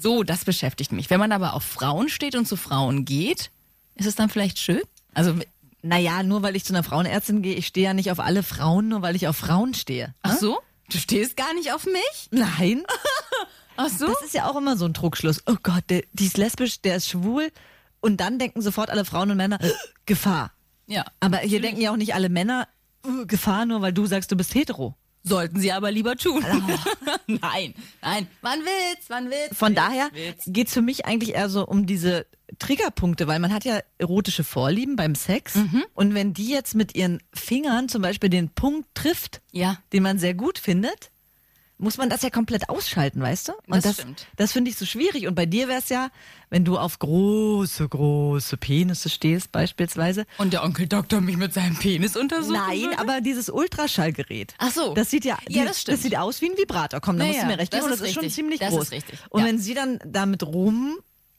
So, 0.00 0.22
das 0.22 0.44
beschäftigt 0.44 0.92
mich. 0.92 1.10
Wenn 1.10 1.20
man 1.20 1.32
aber 1.32 1.54
auf 1.54 1.64
Frauen 1.64 2.08
steht 2.08 2.34
und 2.34 2.46
zu 2.46 2.56
Frauen 2.56 3.04
geht, 3.04 3.50
ist 3.94 4.06
es 4.06 4.14
dann 4.14 4.30
vielleicht 4.30 4.58
schön? 4.58 4.80
Also, 5.14 5.34
Naja, 5.82 6.22
nur 6.22 6.42
weil 6.42 6.54
ich 6.56 6.64
zu 6.64 6.72
einer 6.72 6.82
Frauenärztin 6.84 7.42
gehe, 7.42 7.54
ich 7.54 7.66
stehe 7.66 7.86
ja 7.86 7.94
nicht 7.94 8.10
auf 8.10 8.20
alle 8.20 8.42
Frauen, 8.42 8.88
nur 8.88 9.02
weil 9.02 9.16
ich 9.16 9.26
auf 9.28 9.36
Frauen 9.36 9.74
stehe. 9.74 10.14
ach 10.22 10.36
so? 10.36 10.60
Du 10.90 10.98
stehst 10.98 11.36
gar 11.36 11.52
nicht 11.54 11.72
auf 11.72 11.86
mich? 11.86 12.28
Nein. 12.30 12.84
Ach 13.78 13.88
so? 13.88 14.06
Das 14.06 14.20
ist 14.22 14.34
ja 14.34 14.50
auch 14.50 14.56
immer 14.56 14.76
so 14.76 14.84
ein 14.84 14.92
Trugschluss. 14.92 15.42
Oh 15.46 15.56
Gott, 15.62 15.84
der, 15.88 16.02
die 16.12 16.26
ist 16.26 16.36
lesbisch, 16.36 16.82
der 16.82 16.96
ist 16.96 17.08
schwul. 17.08 17.50
Und 18.00 18.18
dann 18.20 18.38
denken 18.38 18.60
sofort 18.60 18.90
alle 18.90 19.06
Frauen 19.06 19.30
und 19.30 19.38
Männer, 19.38 19.58
Gefahr. 20.06 20.52
Ja. 20.86 21.06
Aber 21.20 21.38
hier 21.38 21.62
denken 21.62 21.80
ja 21.80 21.90
auch 21.92 21.96
nicht 21.96 22.14
alle 22.14 22.28
Männer, 22.28 22.68
"Uh, 23.06 23.24
Gefahr, 23.26 23.64
nur 23.64 23.80
weil 23.80 23.94
du 23.94 24.04
sagst, 24.04 24.30
du 24.30 24.36
bist 24.36 24.54
hetero. 24.54 24.94
Sollten 25.24 25.60
sie 25.60 25.70
aber 25.72 25.90
lieber 25.92 26.16
tun. 26.16 26.44
nein, 27.26 27.74
nein. 28.02 28.26
Witz, 28.42 29.08
war 29.08 29.18
ein 29.18 29.30
Witz. 29.30 29.56
Von 29.56 29.70
Witz, 29.70 29.76
daher 29.76 30.08
Witz. 30.12 30.42
geht's 30.46 30.72
für 30.74 30.82
mich 30.82 31.06
eigentlich 31.06 31.34
eher 31.34 31.48
so 31.48 31.64
um 31.66 31.86
diese 31.86 32.26
Triggerpunkte, 32.58 33.26
weil 33.28 33.38
man 33.38 33.52
hat 33.52 33.64
ja 33.64 33.80
erotische 33.98 34.42
Vorlieben 34.44 34.96
beim 34.96 35.14
Sex. 35.14 35.54
Mhm. 35.54 35.84
Und 35.94 36.14
wenn 36.14 36.34
die 36.34 36.48
jetzt 36.48 36.74
mit 36.74 36.94
ihren 36.96 37.22
Fingern 37.32 37.88
zum 37.88 38.02
Beispiel 38.02 38.30
den 38.30 38.48
Punkt 38.50 38.88
trifft, 38.94 39.40
Ja. 39.52 39.78
den 39.92 40.02
man 40.02 40.18
sehr 40.18 40.34
gut 40.34 40.58
findet, 40.58 41.11
muss 41.78 41.98
man 41.98 42.08
das 42.08 42.22
ja 42.22 42.30
komplett 42.30 42.68
ausschalten, 42.68 43.20
weißt 43.20 43.48
du? 43.48 43.52
Und 43.52 43.74
Das 43.76 43.82
das, 43.82 43.94
stimmt. 43.96 44.26
das 44.36 44.52
finde 44.52 44.70
ich 44.70 44.76
so 44.76 44.86
schwierig. 44.86 45.26
Und 45.26 45.34
bei 45.34 45.46
dir 45.46 45.66
wäre 45.68 45.80
es 45.80 45.88
ja, 45.88 46.10
wenn 46.48 46.64
du 46.64 46.78
auf 46.78 46.98
große, 47.00 47.88
große 47.88 48.56
Penisse 48.56 49.08
stehst, 49.08 49.50
beispielsweise. 49.50 50.24
Und 50.38 50.52
der 50.52 50.62
Onkel 50.62 50.86
Doktor 50.86 51.20
mich 51.20 51.36
mit 51.36 51.52
seinem 51.52 51.76
Penis 51.76 52.16
untersucht. 52.16 52.56
Nein, 52.68 52.96
aber 52.98 53.20
dieses 53.20 53.48
Ultraschallgerät. 53.50 54.54
Ach 54.58 54.70
so. 54.70 54.94
Das 54.94 55.10
sieht 55.10 55.24
ja, 55.24 55.38
Ja, 55.48 55.64
das 55.64 55.80
stimmt. 55.80 55.96
das 55.98 56.02
sieht 56.04 56.16
aus 56.16 56.40
wie 56.40 56.50
ein 56.50 56.56
Vibrator. 56.58 57.00
Komm, 57.00 57.18
da 57.18 57.24
Ja, 57.24 57.30
musst 57.32 57.42
du 57.42 57.46
mir 57.46 57.58
recht 57.58 57.72
das 57.72 57.80
geben. 57.80 57.86
und 57.86 57.92
ist 57.94 58.00
Das 58.02 58.08
ist 58.08 58.14
schon 58.14 58.30
ziemlich 58.30 58.60
Das 58.60 58.70
groß. 58.70 58.90
Und 59.30 59.40
ja. 59.40 59.46
wenn 59.46 59.58
sie 59.58 59.74
dann 59.74 59.98
damit 60.06 60.42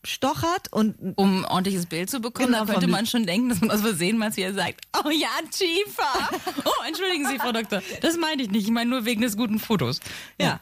rumstochert 0.03 0.71
und 0.71 0.95
Um 1.15 1.41
ein 1.41 1.45
ordentliches 1.45 1.85
Bild 1.85 2.09
zu 2.09 2.19
bekommen, 2.19 2.47
Genau, 2.53 2.65
könnte 2.65 2.87
man 2.87 3.05
schon 3.05 3.25
denken, 3.25 3.49
dass 3.49 3.61
man 3.61 3.71
aus 3.71 3.81
Versehen 3.81 4.17
mal 4.17 4.31
zu 4.31 4.41
ihr 4.41 4.53
sagt, 4.53 4.81
oh 5.03 5.09
ja, 5.09 5.29
Chifa. 5.51 6.29
Oh, 6.65 6.83
entschuldigen 6.87 7.27
Sie, 7.27 7.37
Frau 7.37 7.51
Doktor. 7.51 7.81
Das 8.01 8.17
meinte 8.17 8.43
ich 8.43 8.51
nicht. 8.51 8.65
Ich 8.65 8.71
meine 8.71 8.89
nur 8.89 9.05
wegen 9.05 9.21
des 9.21 9.37
guten 9.37 9.59
Fotos. 9.59 9.99
ja. 10.39 10.59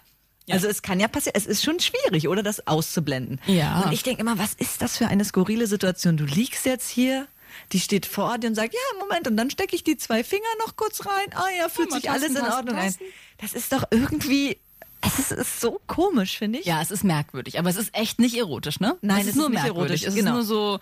Also 0.49 0.67
es 0.67 0.81
kann 0.81 0.99
ja 0.99 1.07
passieren, 1.07 1.35
es 1.37 1.45
ist 1.45 1.63
schon 1.63 1.79
schwierig, 1.79 2.27
oder 2.27 2.43
das 2.43 2.67
auszublenden. 2.67 3.39
Ja. 3.45 3.83
Und 3.83 3.93
ich 3.93 4.03
denke 4.03 4.19
immer, 4.19 4.37
was 4.37 4.53
ist 4.53 4.81
das 4.81 4.97
für 4.97 5.07
eine 5.07 5.23
skurrile 5.23 5.65
Situation? 5.65 6.17
Du 6.17 6.25
liegst 6.25 6.65
jetzt 6.65 6.89
hier, 6.89 7.25
die 7.71 7.79
steht 7.79 8.05
vor 8.05 8.37
dir 8.37 8.47
und 8.47 8.55
sagt, 8.55 8.73
ja, 8.73 8.99
Moment, 8.99 9.27
und 9.29 9.37
dann 9.37 9.49
stecke 9.49 9.77
ich 9.77 9.85
die 9.85 9.95
zwei 9.95 10.25
Finger 10.25 10.43
noch 10.65 10.75
kurz 10.75 11.05
rein. 11.05 11.27
Ah 11.35 11.45
ja, 11.57 11.69
fühlt 11.69 11.91
mal, 11.91 12.01
sich 12.01 12.09
alles 12.11 12.31
in 12.35 12.41
Ordnung 12.41 12.75
ein. 12.75 12.87
tasten. 12.87 13.05
Das 13.37 13.53
ist 13.53 13.71
doch 13.71 13.83
irgendwie, 13.91 14.57
es 15.01 15.19
ist, 15.19 15.31
ist 15.31 15.59
so 15.61 15.79
komisch, 15.87 16.37
finde 16.37 16.59
ich. 16.59 16.65
Ja, 16.65 16.81
es 16.81 16.91
ist 16.91 17.03
merkwürdig, 17.03 17.57
aber 17.59 17.69
es 17.69 17.75
ist 17.77 17.93
echt 17.95 18.19
nicht 18.19 18.35
erotisch, 18.37 18.79
ne? 18.79 18.97
Nein, 19.01 19.17
es 19.21 19.23
es 19.23 19.29
ist 19.31 19.35
nur 19.37 19.45
ist 19.47 19.51
nicht 19.53 19.65
erotisch, 19.65 20.03
Es 20.03 20.15
genau. 20.15 20.29
ist 20.31 20.33
nur 20.35 20.43
so, 20.43 20.79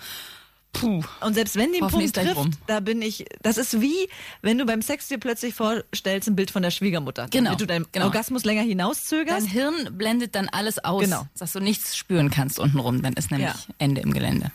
puh. 0.73 1.01
Und 1.21 1.33
selbst 1.33 1.55
wenn 1.55 1.71
den 1.73 1.87
Punkt 1.87 2.13
trifft, 2.15 2.35
rum. 2.35 2.51
da 2.67 2.79
bin 2.79 3.01
ich, 3.01 3.25
das 3.41 3.57
ist 3.57 3.81
wie, 3.81 3.95
wenn 4.41 4.57
du 4.57 4.65
beim 4.65 4.81
Sex 4.81 5.07
dir 5.07 5.17
plötzlich 5.17 5.53
vorstellst, 5.55 6.27
ein 6.27 6.35
Bild 6.35 6.51
von 6.51 6.61
der 6.61 6.71
Schwiegermutter. 6.71 7.27
Genau, 7.31 7.45
Damit 7.51 7.61
du 7.61 7.65
deinen 7.65 7.85
genau. 7.91 8.05
Orgasmus 8.05 8.45
länger 8.45 8.61
hinauszögerst. 8.63 9.45
Dein 9.47 9.51
Hirn 9.51 9.97
blendet 9.97 10.35
dann 10.35 10.49
alles 10.49 10.83
aus, 10.83 11.03
Genau. 11.03 11.25
dass 11.37 11.53
du 11.53 11.59
nichts 11.59 11.95
spüren 11.97 12.29
kannst 12.29 12.59
untenrum. 12.59 13.01
Dann 13.01 13.13
ist 13.13 13.31
nämlich 13.31 13.49
Ja. 13.49 13.55
Ende 13.79 14.01
im 14.01 14.13
Gelände. 14.13 14.51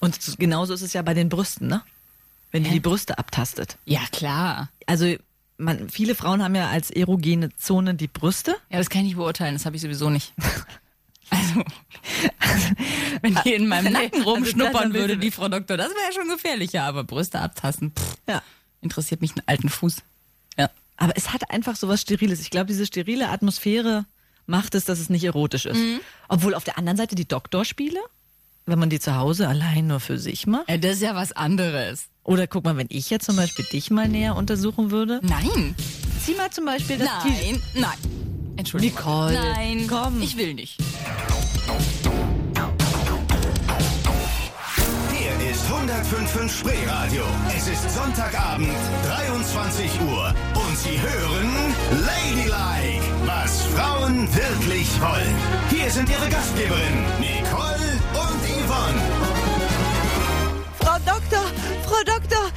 Und 0.00 0.20
so- 0.22 0.34
genauso 0.38 0.74
ist 0.74 0.82
es 0.82 0.92
ja 0.92 1.02
bei 1.02 1.14
den 1.14 1.28
Brüsten, 1.28 1.68
ne? 1.68 1.82
Wenn 2.52 2.62
die 2.64 2.70
Hä? 2.70 2.74
die 2.74 2.80
Brüste 2.80 3.18
abtastet. 3.18 3.76
Ja, 3.86 4.00
klar. 4.12 4.68
Also, 4.86 5.14
man, 5.58 5.88
viele 5.88 6.14
Frauen 6.14 6.42
haben 6.42 6.54
ja 6.54 6.68
als 6.68 6.90
erogene 6.90 7.54
Zone 7.56 7.94
die 7.94 8.08
Brüste. 8.08 8.56
Ja, 8.70 8.78
das 8.78 8.90
kann 8.90 9.02
ich 9.02 9.08
nicht 9.08 9.16
beurteilen, 9.16 9.54
das 9.54 9.66
habe 9.66 9.76
ich 9.76 9.82
sowieso 9.82 10.10
nicht. 10.10 10.32
Also, 11.28 11.64
wenn 13.20 13.36
die 13.44 13.54
in 13.54 13.66
meinem 13.66 13.92
Nacken 13.92 14.20
also 14.20 14.30
rumschnuppern 14.30 14.94
würde, 14.94 15.16
die 15.16 15.32
Frau 15.32 15.48
Doktor, 15.48 15.76
das 15.76 15.88
wäre 15.88 16.04
ja 16.08 16.12
schon 16.12 16.28
gefährlicher, 16.28 16.84
aber 16.84 17.02
Brüste 17.02 17.40
abtasten, 17.40 17.90
pff, 17.90 18.16
Ja. 18.28 18.42
interessiert 18.80 19.20
mich 19.22 19.32
einen 19.32 19.42
alten 19.46 19.68
Fuß. 19.68 20.02
Ja. 20.56 20.70
Aber 20.96 21.14
es 21.16 21.32
hat 21.32 21.50
einfach 21.50 21.74
so 21.74 21.88
was 21.88 22.02
Steriles. 22.02 22.40
Ich 22.40 22.50
glaube, 22.50 22.66
diese 22.66 22.86
sterile 22.86 23.28
Atmosphäre 23.30 24.06
macht 24.46 24.76
es, 24.76 24.84
dass 24.84 25.00
es 25.00 25.10
nicht 25.10 25.24
erotisch 25.24 25.66
ist. 25.66 25.78
Mhm. 25.78 25.98
Obwohl 26.28 26.54
auf 26.54 26.62
der 26.62 26.78
anderen 26.78 26.96
Seite 26.96 27.16
die 27.16 27.26
Doktorspiele, 27.26 27.98
wenn 28.66 28.78
man 28.80 28.90
die 28.90 28.98
zu 29.00 29.16
Hause 29.16 29.48
allein 29.48 29.86
nur 29.86 30.00
für 30.00 30.18
sich 30.18 30.46
macht. 30.46 30.68
ja. 30.68 30.76
Das 30.76 30.94
ist 30.96 31.02
ja 31.02 31.14
was 31.14 31.32
anderes. 31.32 32.08
Oder 32.24 32.46
guck 32.48 32.64
mal, 32.64 32.76
wenn 32.76 32.88
ich 32.90 33.08
jetzt 33.10 33.24
zum 33.26 33.36
Beispiel 33.36 33.64
dich 33.64 33.90
mal 33.90 34.08
näher 34.08 34.34
untersuchen 34.36 34.90
würde. 34.90 35.20
Nein, 35.22 35.74
Zieh 36.24 36.34
mal 36.34 36.50
zum 36.50 36.64
Beispiel 36.64 36.98
das 36.98 37.08
T-Shirt. 37.22 37.60
nein, 37.74 37.82
nein. 37.82 38.56
Entschuldigung. 38.56 38.96
Nicole, 38.98 39.34
Nein, 39.34 39.86
komm. 39.86 40.20
Ich 40.22 40.36
will 40.36 40.54
nicht. 40.54 40.78
Hier 45.12 45.50
ist 45.50 45.62
105.5 45.66 46.48
Spreeradio. 46.48 47.22
Es 47.56 47.68
ist 47.68 47.90
Sonntagabend, 47.94 48.68
23 49.06 49.90
Uhr. 50.08 50.34
Und 50.54 50.76
Sie 50.78 50.98
hören 51.00 52.04
Ladylike, 52.04 53.04
was 53.26 53.62
Frauen 53.66 54.26
wirklich 54.34 54.88
wollen. 55.00 55.34
Hier 55.70 55.90
sind 55.90 56.08
Ihre 56.08 56.28
Gastgeberinnen, 56.28 57.04
Nicole 57.20 57.76
Yvonne. 58.66 59.00
Frau 60.80 60.98
Doktor, 60.98 61.44
Frau 61.84 62.02
Doktor, 62.04 62.50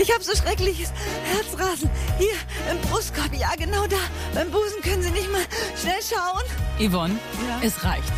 ich 0.00 0.12
habe 0.12 0.22
so 0.22 0.36
schreckliches 0.36 0.92
Herzrasen. 1.24 1.90
Hier 2.16 2.34
im 2.70 2.78
Brustkorb, 2.88 3.32
ja 3.34 3.50
genau 3.58 3.86
da. 3.88 3.96
Beim 4.34 4.50
Busen 4.52 4.80
können 4.82 5.02
Sie 5.02 5.10
nicht 5.10 5.30
mal 5.32 5.42
schnell 5.80 5.98
schauen. 6.00 6.44
Yvonne, 6.78 7.18
Ja. 7.48 7.58
es 7.66 7.82
reicht. 7.84 8.12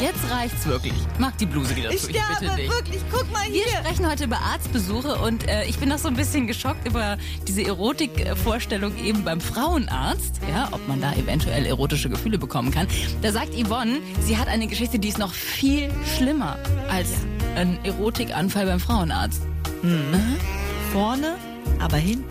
Jetzt 0.00 0.28
reicht's 0.30 0.66
wirklich. 0.66 0.92
Mach 1.18 1.32
die 1.32 1.46
Bluse 1.46 1.74
wieder 1.76 1.90
Ich 1.90 2.02
zu, 2.02 2.10
ich 2.10 2.16
bitte 2.16 2.34
sterbe, 2.36 2.56
dich. 2.60 2.70
wirklich. 2.70 3.00
Guck 3.12 3.30
mal 3.32 3.44
Wir 3.46 3.64
hier. 3.64 3.78
sprechen 3.78 4.10
heute 4.10 4.24
über 4.24 4.38
Arztbesuche 4.40 5.14
und 5.16 5.48
äh, 5.48 5.64
ich 5.66 5.78
bin 5.78 5.88
noch 5.88 5.98
so 5.98 6.08
ein 6.08 6.14
bisschen 6.16 6.46
geschockt 6.46 6.86
über 6.86 7.16
diese 7.46 7.62
Erotikvorstellung 7.64 8.96
eben 9.02 9.24
beim 9.24 9.40
Frauenarzt, 9.40 10.40
ja, 10.52 10.68
ob 10.72 10.86
man 10.88 11.00
da 11.00 11.12
eventuell 11.14 11.64
erotische 11.66 12.08
Gefühle 12.10 12.38
bekommen 12.38 12.70
kann. 12.72 12.86
Da 13.22 13.30
sagt 13.32 13.54
Yvonne, 13.54 13.98
sie 14.20 14.36
hat 14.36 14.48
eine 14.48 14.66
Geschichte, 14.66 14.98
die 14.98 15.08
ist 15.08 15.18
noch 15.18 15.32
viel 15.32 15.90
schlimmer 16.16 16.58
als 16.90 17.08
ein 17.56 17.78
Erotikanfall 17.84 18.66
beim 18.66 18.80
Frauenarzt. 18.80 19.42
Vorne, 20.92 21.36
aber 21.78 21.98
hinten. 21.98 22.24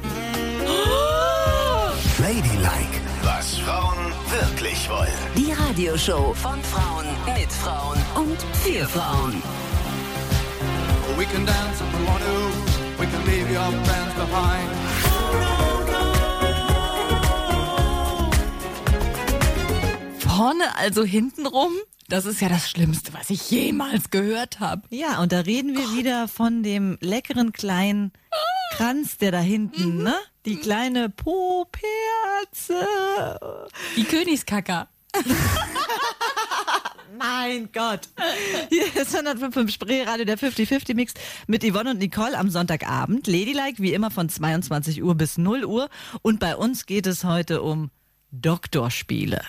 Ladylike, 2.20 2.93
was 3.44 3.58
Frauen 3.58 4.14
wirklich 4.30 4.90
wollen. 4.90 5.12
Die 5.36 5.52
Radioshow 5.52 6.34
von 6.34 6.62
Frauen 6.64 7.06
mit 7.26 7.52
Frauen 7.52 7.98
und 8.16 8.42
für 8.64 8.88
Frauen. 8.88 9.44
We 11.18 11.26
can 11.26 11.46
dance 11.46 11.82
if 11.84 12.00
we 12.00 12.08
want 12.08 12.24
to. 12.24 13.02
We 13.02 13.06
can 13.06 13.26
leave 13.26 13.50
your 13.52 13.70
friends 13.84 14.14
behind. 14.16 15.74
Vorne 20.20 20.76
also 20.78 21.04
hintenrum? 21.04 21.72
Das 22.10 22.26
ist 22.26 22.42
ja 22.42 22.50
das 22.50 22.70
Schlimmste, 22.70 23.14
was 23.14 23.30
ich 23.30 23.50
jemals 23.50 24.10
gehört 24.10 24.60
habe. 24.60 24.84
Ja, 24.90 25.22
und 25.22 25.32
da 25.32 25.40
reden 25.42 25.76
wir 25.76 25.96
wieder 25.98 26.28
von 26.28 26.64
dem 26.64 26.98
leckeren 27.02 27.54
kleinen 27.54 28.12
Kranz, 28.72 29.18
der 29.18 29.32
da 29.32 29.40
hinten, 29.40 29.98
Mhm. 29.98 30.04
ne? 30.04 30.16
Die 30.46 30.58
kleine 30.58 31.10
Poperze. 31.10 32.76
Die 33.96 34.04
Königskacker. 34.04 34.90
Mein 37.18 37.70
Gott. 37.72 38.10
Hier 38.70 38.94
ist 39.02 39.16
105 39.16 39.72
Spreeradio, 39.72 40.26
der 40.26 40.38
50-50-Mix 40.38 41.14
mit 41.48 41.64
Yvonne 41.64 41.92
und 41.92 42.00
Nicole 42.00 42.38
am 42.38 42.50
Sonntagabend. 42.50 43.28
Ladylike, 43.28 43.82
wie 43.82 43.94
immer 43.94 44.12
von 44.12 44.28
22 44.28 45.02
Uhr 45.02 45.16
bis 45.16 45.38
0 45.38 45.64
Uhr. 45.64 45.90
Und 46.22 46.42
bei 46.42 46.58
uns 46.58 46.86
geht 46.86 47.08
es 47.08 47.24
heute 47.24 47.62
um 47.62 47.90
Doktorspiele. 48.32 49.42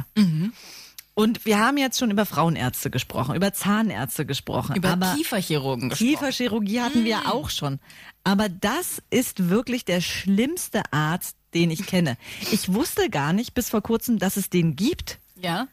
Und 1.15 1.45
wir 1.45 1.61
haben 1.61 1.77
jetzt 1.77 1.99
schon 1.99 2.11
über 2.11 2.27
Frauenärzte 2.27 2.91
gesprochen, 2.91 3.37
über 3.37 3.53
Zahnärzte 3.53 4.27
gesprochen. 4.27 4.75
Über 4.75 4.97
Kieferchirurgen 5.17 5.91
gesprochen. 5.91 6.09
Kieferchirurgie 6.09 6.81
hatten 6.81 7.05
wir 7.05 7.33
auch 7.33 7.51
schon. 7.51 7.79
Aber 8.25 8.49
das 8.49 9.01
ist 9.11 9.49
wirklich 9.49 9.85
der 9.85 10.01
schlimmste 10.01 10.83
Arzt, 10.93 11.37
den 11.55 11.71
ich 11.71 11.87
kenne. 11.87 12.17
Ich 12.51 12.73
wusste 12.75 13.11
gar 13.11 13.33
nicht 13.33 13.55
bis 13.55 13.71
vor 13.71 13.81
kurzem, 13.81 14.19
dass 14.19 14.37
es 14.37 14.51
den 14.51 14.75
gibt 14.75 15.21
Ja. 15.37 15.69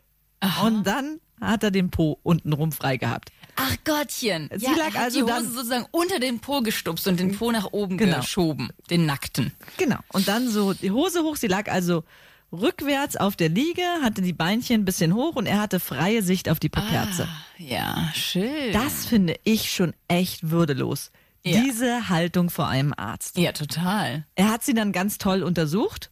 und 0.65 0.87
dann 0.87 1.21
hat 1.41 1.63
er 1.63 1.71
den 1.71 1.91
Po 1.91 2.19
untenrum 2.23 2.73
frei 2.73 2.97
gehabt. 2.97 3.31
Ach 3.57 3.77
Gottchen. 3.85 4.49
Sie 4.55 4.65
ja, 4.67 4.71
lag 4.73 4.79
er 4.79 4.95
hat 4.95 4.97
also 5.05 5.19
die 5.19 5.23
Hose 5.25 5.33
dann- 5.45 5.53
sozusagen 5.53 5.87
unter 5.91 6.21
den 6.21 6.39
Po 6.41 6.61
gestupst 6.61 7.07
und 7.09 7.19
den 7.19 7.37
Po 7.37 7.51
nach 7.51 7.67
oben 7.73 7.97
Genau. 7.99 8.19
geschoben. 8.19 8.69
Den 8.91 9.07
nackten. 9.07 9.53
Genau. 9.77 9.99
Und 10.13 10.29
dann 10.29 10.49
so 10.49 10.73
die 10.75 10.91
Hose 10.93 11.23
hoch. 11.23 11.37
Sie 11.37 11.49
lag 11.49 11.69
also 11.71 12.05
rückwärts 12.53 13.17
auf 13.17 13.37
der 13.37 13.49
Liege, 13.49 13.83
hatte 14.03 14.23
die 14.23 14.33
Beinchen 14.33 14.81
ein 14.81 14.85
bisschen 14.85 15.13
hoch 15.15 15.37
und 15.37 15.47
er 15.47 15.61
hatte 15.61 15.81
freie 15.81 16.23
Sicht 16.23 16.49
auf 16.49 16.59
die 16.61 16.69
Poperze. 16.69 17.25
Ah, 17.29 17.45
ja, 17.59 18.11
schön. 18.15 18.73
Das 18.73 19.05
finde 19.07 19.35
ich 19.45 19.71
schon 19.73 19.93
echt 20.07 20.51
würdelos. 20.51 21.11
Ja. 21.45 21.61
Diese 21.63 22.09
Haltung 22.09 22.51
vor 22.51 22.69
einem 22.69 22.95
Arzt. 22.97 23.37
ja, 23.39 23.53
total. 23.53 24.25
Er 24.35 24.51
hat 24.51 24.63
sie 24.65 24.75
dann 24.75 24.93
ganz 24.93 25.19
toll 25.19 25.43
untersucht. 25.43 26.11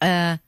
Äh, 0.00 0.38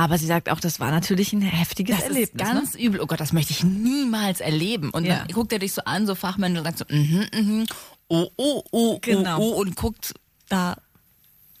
Aber 0.00 0.16
sie 0.16 0.24
sagt 0.24 0.48
auch, 0.48 0.60
das 0.60 0.80
war 0.80 0.90
natürlich 0.90 1.34
ein 1.34 1.42
heftiges 1.42 1.96
Das 1.96 2.04
Erlebnis. 2.06 2.30
ist 2.48 2.52
ganz 2.54 2.74
übel. 2.74 3.02
Oh 3.02 3.06
Gott, 3.06 3.20
das 3.20 3.34
möchte 3.34 3.52
ich 3.52 3.62
niemals 3.64 4.40
erleben. 4.40 4.88
Und 4.88 5.04
Ja. 5.04 5.18
dann 5.18 5.28
guckt 5.28 5.52
er 5.52 5.58
dich 5.58 5.74
so 5.74 5.82
an, 5.84 6.06
so 6.06 6.14
Fachmänner, 6.14 6.60
und 6.60 6.64
sagt 6.64 6.78
so, 6.78 6.86
mhm, 6.88 7.26
mhm, 7.34 7.66
oh, 8.08 8.28
oh, 8.36 8.62
oh, 8.70 8.98
Genau. 9.02 9.38
oh, 9.38 9.52
oh, 9.56 9.60
und 9.60 9.76
guckt 9.76 10.14
da 10.48 10.78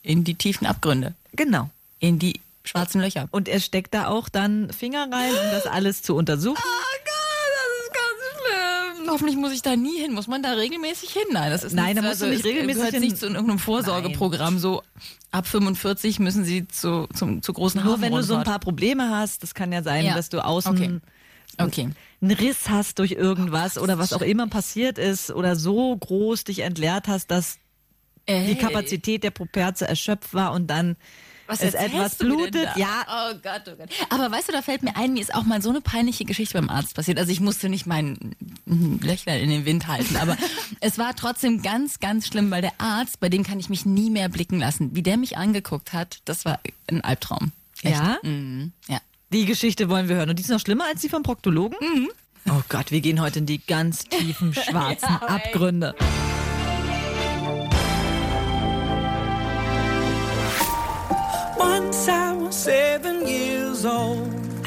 in 0.02 0.24
die 0.24 0.36
tiefen 0.36 0.66
Abgründe, 0.66 1.08
ne? 1.08 1.14
Genau. 1.36 1.68
in 1.98 2.18
die 2.18 2.40
schwarzen 2.64 3.02
Löcher. 3.02 3.28
Und 3.30 3.46
er 3.46 3.60
steckt 3.60 3.92
da 3.92 4.06
auch 4.08 4.30
dann 4.30 4.72
Finger 4.72 5.02
rein, 5.12 5.32
um 5.32 5.50
das 5.52 5.66
alles 5.66 6.00
zu 6.02 6.16
untersuchen. 6.16 6.56
Oh 6.58 6.96
Gott, 7.04 7.50
das 7.58 7.84
ist 7.84 7.92
ganz 7.92 8.96
schlimm. 8.96 8.99
Hoffentlich 9.10 9.36
muss 9.36 9.52
ich 9.52 9.62
da 9.62 9.76
nie 9.76 9.98
hin. 9.98 10.12
Muss 10.12 10.26
man 10.28 10.42
da 10.42 10.52
regelmäßig 10.52 11.10
hin? 11.10 11.22
Nein, 11.32 11.50
das 11.50 11.64
ist 11.64 11.74
Nein, 11.74 11.96
da 11.96 12.02
musst 12.02 12.22
du 12.22 12.26
nicht 12.26 12.44
regelmäßig 12.44 12.76
gehört 12.76 12.94
hin. 12.94 13.02
nicht 13.02 13.18
zu 13.18 13.26
irgendeinem 13.26 13.58
Vorsorgeprogramm. 13.58 14.58
So 14.58 14.82
ab 15.30 15.46
45 15.46 16.18
müssen 16.20 16.44
sie 16.44 16.66
zu, 16.68 17.06
zum, 17.14 17.42
zu 17.42 17.52
großen 17.52 17.82
Nur 17.84 18.00
wenn 18.00 18.12
du 18.12 18.22
so 18.22 18.36
ein 18.36 18.44
paar 18.44 18.58
Probleme 18.60 19.10
hast, 19.10 19.42
das 19.42 19.54
kann 19.54 19.72
ja 19.72 19.82
sein, 19.82 20.04
Ja. 20.06 20.14
dass 20.14 20.28
du 20.28 20.44
außen 20.44 20.72
Okay. 20.72 21.00
Okay. 21.58 21.88
einen 22.22 22.30
Riss 22.30 22.70
hast 22.70 22.98
durch 23.00 23.12
irgendwas 23.12 23.76
oder 23.76 23.98
was 23.98 24.12
auch 24.12 24.22
immer 24.22 24.46
passiert 24.46 24.96
ist 24.98 25.30
oder 25.30 25.56
so 25.56 25.94
groß 25.96 26.44
dich 26.44 26.60
entleert 26.60 27.06
hast, 27.08 27.30
dass 27.30 27.58
die 28.28 28.32
Ey. 28.32 28.54
Kapazität 28.54 29.24
der 29.24 29.30
Properze 29.32 29.86
erschöpft 29.88 30.32
war 30.32 30.52
und 30.52 30.68
dann 30.68 30.96
Was 31.50 31.60
es 31.62 31.74
etwas 31.74 32.14
blutet. 32.16 32.68
Ja, 32.76 33.04
Oh 33.08 33.34
Gott, 33.42 33.62
oh 33.66 33.76
Gott. 33.76 33.88
Aber 34.08 34.30
weißt 34.30 34.48
du, 34.48 34.52
da 34.52 34.62
fällt 34.62 34.82
mir 34.82 34.96
ein, 34.96 35.12
mir 35.12 35.20
ist 35.20 35.34
auch 35.34 35.42
mal 35.44 35.60
so 35.60 35.70
eine 35.70 35.80
peinliche 35.80 36.24
Geschichte 36.24 36.54
beim 36.54 36.70
Arzt 36.70 36.94
passiert. 36.94 37.18
Also 37.18 37.32
ich 37.32 37.40
musste 37.40 37.68
nicht 37.68 37.86
mein 37.86 38.34
Löchlein 38.66 39.40
in 39.40 39.50
den 39.50 39.64
Wind 39.64 39.88
halten, 39.88 40.16
aber 40.16 40.36
es 40.80 40.98
war 40.98 41.14
trotzdem 41.16 41.62
ganz, 41.62 41.98
ganz 41.98 42.26
schlimm, 42.28 42.50
weil 42.50 42.62
der 42.62 42.72
Arzt, 42.78 43.20
bei 43.20 43.28
dem 43.28 43.42
kann 43.42 43.58
ich 43.58 43.68
mich 43.68 43.84
nie 43.84 44.10
mehr 44.10 44.28
blicken 44.28 44.58
lassen. 44.58 44.94
Wie 44.94 45.02
der 45.02 45.16
mich 45.16 45.36
angeguckt 45.36 45.92
hat, 45.92 46.20
das 46.24 46.44
war 46.44 46.60
ein 46.86 47.02
Albtraum. 47.02 47.52
Echt. 47.82 47.96
Ja? 47.96 48.18
Mhm. 48.22 48.72
Ja. 48.88 49.00
die 49.32 49.44
Geschichte 49.46 49.88
wollen 49.88 50.08
wir 50.08 50.16
hören. 50.16 50.30
Und 50.30 50.38
die 50.38 50.42
ist 50.42 50.50
noch 50.50 50.60
schlimmer 50.60 50.84
als 50.86 51.00
die 51.00 51.08
vom 51.08 51.22
Proktologen? 51.22 51.76
Oh 52.48 52.62
Gott, 52.68 52.90
wir 52.90 53.00
gehen 53.00 53.20
heute 53.20 53.40
in 53.40 53.46
die 53.46 53.58
ganz 53.58 54.04
tiefen 54.04 54.54
schwarzen 54.54 55.08
Abgründe. 55.08 55.94
Once 55.98 56.29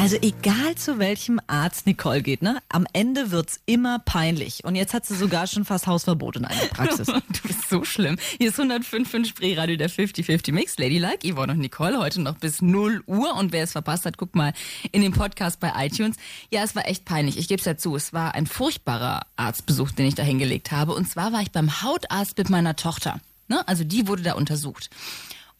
Also 0.03 0.17
egal 0.21 0.75
zu 0.75 0.99
welchem 0.99 1.39
Arzt 1.47 1.87
Nicole 1.87 2.21
geht, 2.21 2.41
ne? 2.41 2.59
Am 2.67 2.85
Ende 2.91 3.31
wird's 3.31 3.61
immer 3.65 3.99
peinlich. 3.99 4.65
Und 4.65 4.75
jetzt 4.75 4.93
hat 4.93 5.05
sie 5.05 5.15
sogar 5.15 5.47
schon 5.47 5.63
fast 5.63 5.87
Hausverbot 5.87 6.35
in 6.35 6.45
einer 6.45 6.67
Praxis. 6.67 7.07
Du 7.07 7.47
bist 7.47 7.69
so 7.69 7.85
schlimm. 7.85 8.17
Hier 8.37 8.49
ist 8.49 8.59
105 8.59 9.09
von 9.09 9.23
Spreeradio, 9.23 9.77
der 9.77 9.89
50-50 9.89 10.51
Mix. 10.51 10.77
Ladylike, 10.77 11.25
Yvonne 11.25 11.53
und 11.53 11.59
Nicole, 11.59 11.97
heute 11.99 12.21
noch 12.21 12.37
bis 12.37 12.61
0 12.61 13.01
Uhr. 13.07 13.33
Und 13.35 13.53
wer 13.53 13.63
es 13.63 13.71
verpasst 13.71 14.05
hat, 14.05 14.17
guck 14.17 14.35
mal 14.35 14.53
in 14.91 15.01
den 15.01 15.13
Podcast 15.13 15.61
bei 15.61 15.71
iTunes. 15.77 16.17
Ja, 16.51 16.63
es 16.63 16.75
war 16.75 16.85
echt 16.87 17.05
peinlich. 17.05 17.37
Ich 17.37 17.47
gebe 17.47 17.59
es 17.59 17.65
ja 17.65 17.77
zu. 17.77 17.95
Es 17.95 18.11
war 18.11 18.35
ein 18.35 18.45
furchtbarer 18.45 19.21
Arztbesuch, 19.37 19.91
den 19.91 20.05
ich 20.05 20.15
da 20.15 20.23
hingelegt 20.23 20.71
habe. 20.71 20.93
Und 20.93 21.09
zwar 21.09 21.31
war 21.31 21.41
ich 21.41 21.51
beim 21.51 21.81
Hautarzt 21.81 22.37
mit 22.37 22.49
meiner 22.49 22.75
Tochter. 22.75 23.21
Ne? 23.47 23.67
Also 23.67 23.83
die 23.83 24.07
wurde 24.07 24.23
da 24.23 24.33
untersucht. 24.33 24.89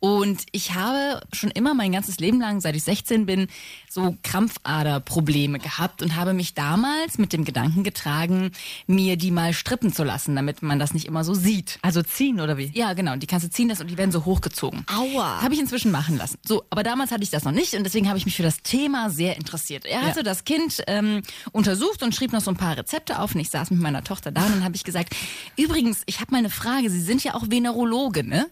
Und 0.04 0.48
ich 0.52 0.74
habe 0.74 1.22
schon 1.32 1.50
immer 1.50 1.74
mein 1.74 1.94
ganzes 1.94 2.20
Leben 2.20 2.38
lang, 2.42 2.60
seit 2.60 2.76
ich 2.76 2.84
16 2.84 3.26
bin, 3.26 3.48
so 3.90 4.18
Krampfaderprobleme 4.24 5.60
gehabt 5.60 6.02
und 6.02 6.18
habe 6.18 6.34
mich 6.34 6.54
damals 6.54 7.18
mit 7.18 7.32
dem 7.32 7.46
Gedanken 7.46 7.86
getragen, 7.86 8.52
mir 8.86 9.16
die 9.16 9.32
mal 9.32 9.54
strippen 9.54 9.94
zu 9.94 10.04
lassen, 10.04 10.36
damit 10.36 10.62
man 10.62 10.78
das 10.78 10.94
nicht 10.94 11.06
immer 11.06 11.24
so 11.24 11.34
sieht. 11.34 11.80
Also 11.82 12.04
ziehen 12.04 12.42
oder 12.42 12.58
wie? 12.58 12.70
Ja, 12.74 12.92
genau. 12.92 13.16
Die 13.16 13.28
kannst 13.28 13.46
du 13.46 13.50
ziehen 13.50 13.70
lassen 13.70 13.84
und 13.84 13.92
die 13.92 13.98
werden 13.98 14.12
so 14.12 14.26
hochgezogen. 14.26 14.86
Aua. 14.94 15.42
Habe 15.42 15.54
ich 15.54 15.62
inzwischen 15.62 15.90
machen 15.90 16.18
lassen. 16.18 16.38
So, 16.46 16.66
aber 16.70 16.84
damals 16.84 17.12
hatte 17.12 17.24
ich 17.24 17.30
das 17.30 17.46
noch 17.46 17.54
nicht 17.54 17.74
und 17.74 17.86
deswegen 17.86 18.10
habe 18.10 18.18
ich 18.18 18.26
mich 18.26 18.36
für 18.36 18.44
das 18.44 18.62
Thema 18.62 19.10
sehr 19.10 19.38
interessiert. 19.38 19.86
Er 19.86 20.02
hatte 20.02 20.24
das 20.24 20.44
Kind 20.44 20.84
ähm, 20.88 21.22
untersucht 21.54 22.04
und 22.04 22.14
schrieb 22.14 22.34
noch 22.34 22.42
so 22.42 22.52
ein 22.52 22.58
paar 22.58 22.76
Rezepte 22.76 23.20
auf 23.20 23.36
und 23.36 23.40
ich 23.40 23.52
saß 23.52 23.72
mit 23.72 23.80
meiner 23.80 24.04
Tochter 24.04 24.34
da 24.34 24.48
und 24.48 24.52
dann 24.52 24.64
habe 24.66 24.76
ich 24.76 24.84
gesagt, 24.84 25.16
übrigens, 25.56 26.04
ich 26.08 26.20
habe 26.20 26.32
mal 26.32 26.40
eine 26.40 26.50
Frage. 26.50 26.90
Sie 26.90 27.02
sind 27.02 27.24
ja 27.24 27.36
auch 27.36 27.50
Venerologe, 27.50 28.26
ne? 28.26 28.48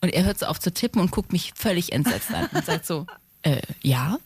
Und 0.00 0.10
er 0.10 0.24
hört 0.24 0.38
so 0.38 0.46
auf 0.46 0.60
zu 0.60 0.72
tippen 0.72 1.00
und 1.00 1.10
guckt 1.10 1.32
mich 1.32 1.52
völlig 1.54 1.92
entsetzt 1.92 2.30
an 2.32 2.48
und 2.52 2.64
sagt 2.64 2.86
so, 2.86 3.06
äh, 3.42 3.60
ja? 3.82 4.18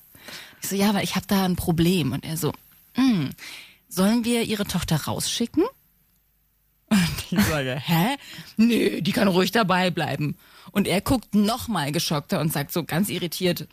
Ich 0.63 0.69
so, 0.69 0.77
ja, 0.77 0.93
weil 0.95 1.05
ich 1.05 1.17
habe 1.17 1.27
da 1.27 1.45
ein 1.45 1.57
Problem. 1.57 2.13
Und 2.13 2.25
er 2.25 2.37
so, 2.37 2.53
hm, 2.95 3.31
sollen 3.89 4.25
wir 4.25 4.43
Ihre 4.43 4.67
Tochter 4.67 4.97
rausschicken? 4.97 5.65
Und 6.89 7.27
ich 7.31 7.45
sage, 7.45 7.81
hä? 7.85 8.17
Nee, 8.57 9.01
die 9.01 9.13
kann 9.13 9.29
ruhig 9.29 9.53
dabei 9.53 9.91
bleiben. 9.91 10.37
Und 10.73 10.87
er 10.87 11.01
guckt 11.01 11.35
noch 11.35 11.69
mal 11.69 11.93
geschockter 11.93 12.41
und 12.41 12.53
sagt 12.53 12.73
so 12.73 12.85
ganz 12.85 13.09
irritiert, 13.09 13.69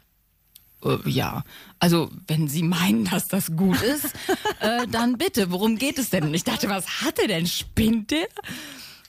äh, 0.84 0.98
ja, 1.10 1.44
also 1.80 2.10
wenn 2.28 2.48
Sie 2.48 2.64
meinen, 2.64 3.06
dass 3.06 3.28
das 3.28 3.56
gut 3.56 3.82
ist, 3.82 4.06
äh, 4.60 4.88
dann 4.88 5.18
bitte, 5.18 5.52
worum 5.52 5.78
geht 5.78 6.00
es 6.00 6.10
denn? 6.10 6.24
Und 6.26 6.34
ich 6.34 6.44
dachte, 6.44 6.70
was 6.70 7.02
hat 7.02 7.20
er 7.20 7.28
denn? 7.28 7.48
Spinnt 7.48 8.12
der? 8.12 8.28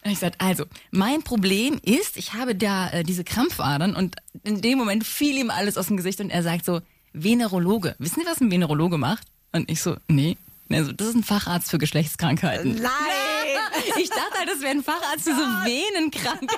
Ich 0.05 0.19
sagte, 0.21 0.41
also, 0.41 0.65
mein 0.91 1.23
Problem 1.23 1.81
ist, 1.83 2.17
ich 2.17 2.35
habe 2.35 2.55
da 2.55 2.91
äh, 2.91 3.03
diese 3.03 3.25
Krampfadern 3.25 3.95
und 3.95 4.17
in 4.45 4.61
dem 4.61 4.79
Moment 4.79 5.05
fiel 5.05 5.37
ihm 5.37 5.51
alles 5.51 5.77
aus 5.77 5.89
dem 5.89 5.97
Gesicht 5.97 6.21
und 6.21 6.31
er 6.31 6.43
sagt 6.43 6.65
so, 6.65 6.81
Venerologe. 7.13 7.97
Wissen 7.99 8.21
Sie, 8.21 8.27
was 8.27 8.41
ein 8.41 8.51
Venerologe 8.51 8.99
macht? 8.99 9.27
Und 9.53 9.71
ich 9.71 9.83
so, 9.83 9.97
nee. 10.09 10.37
Also, 10.71 10.93
das 10.93 11.09
ist 11.09 11.15
ein 11.15 11.25
Facharzt 11.25 11.71
für 11.71 11.79
Geschlechtskrankheiten. 11.79 12.75
Nein! 12.75 12.91
Ich 13.97 14.11
dachte 14.11 14.39
halt, 14.39 14.49
das 14.49 14.61
wäre 14.61 14.73
ein 14.73 14.83
Facharzt 14.83 15.25
für 15.25 15.35
so 15.35 15.41
Venenkrankheiten. 15.41 16.49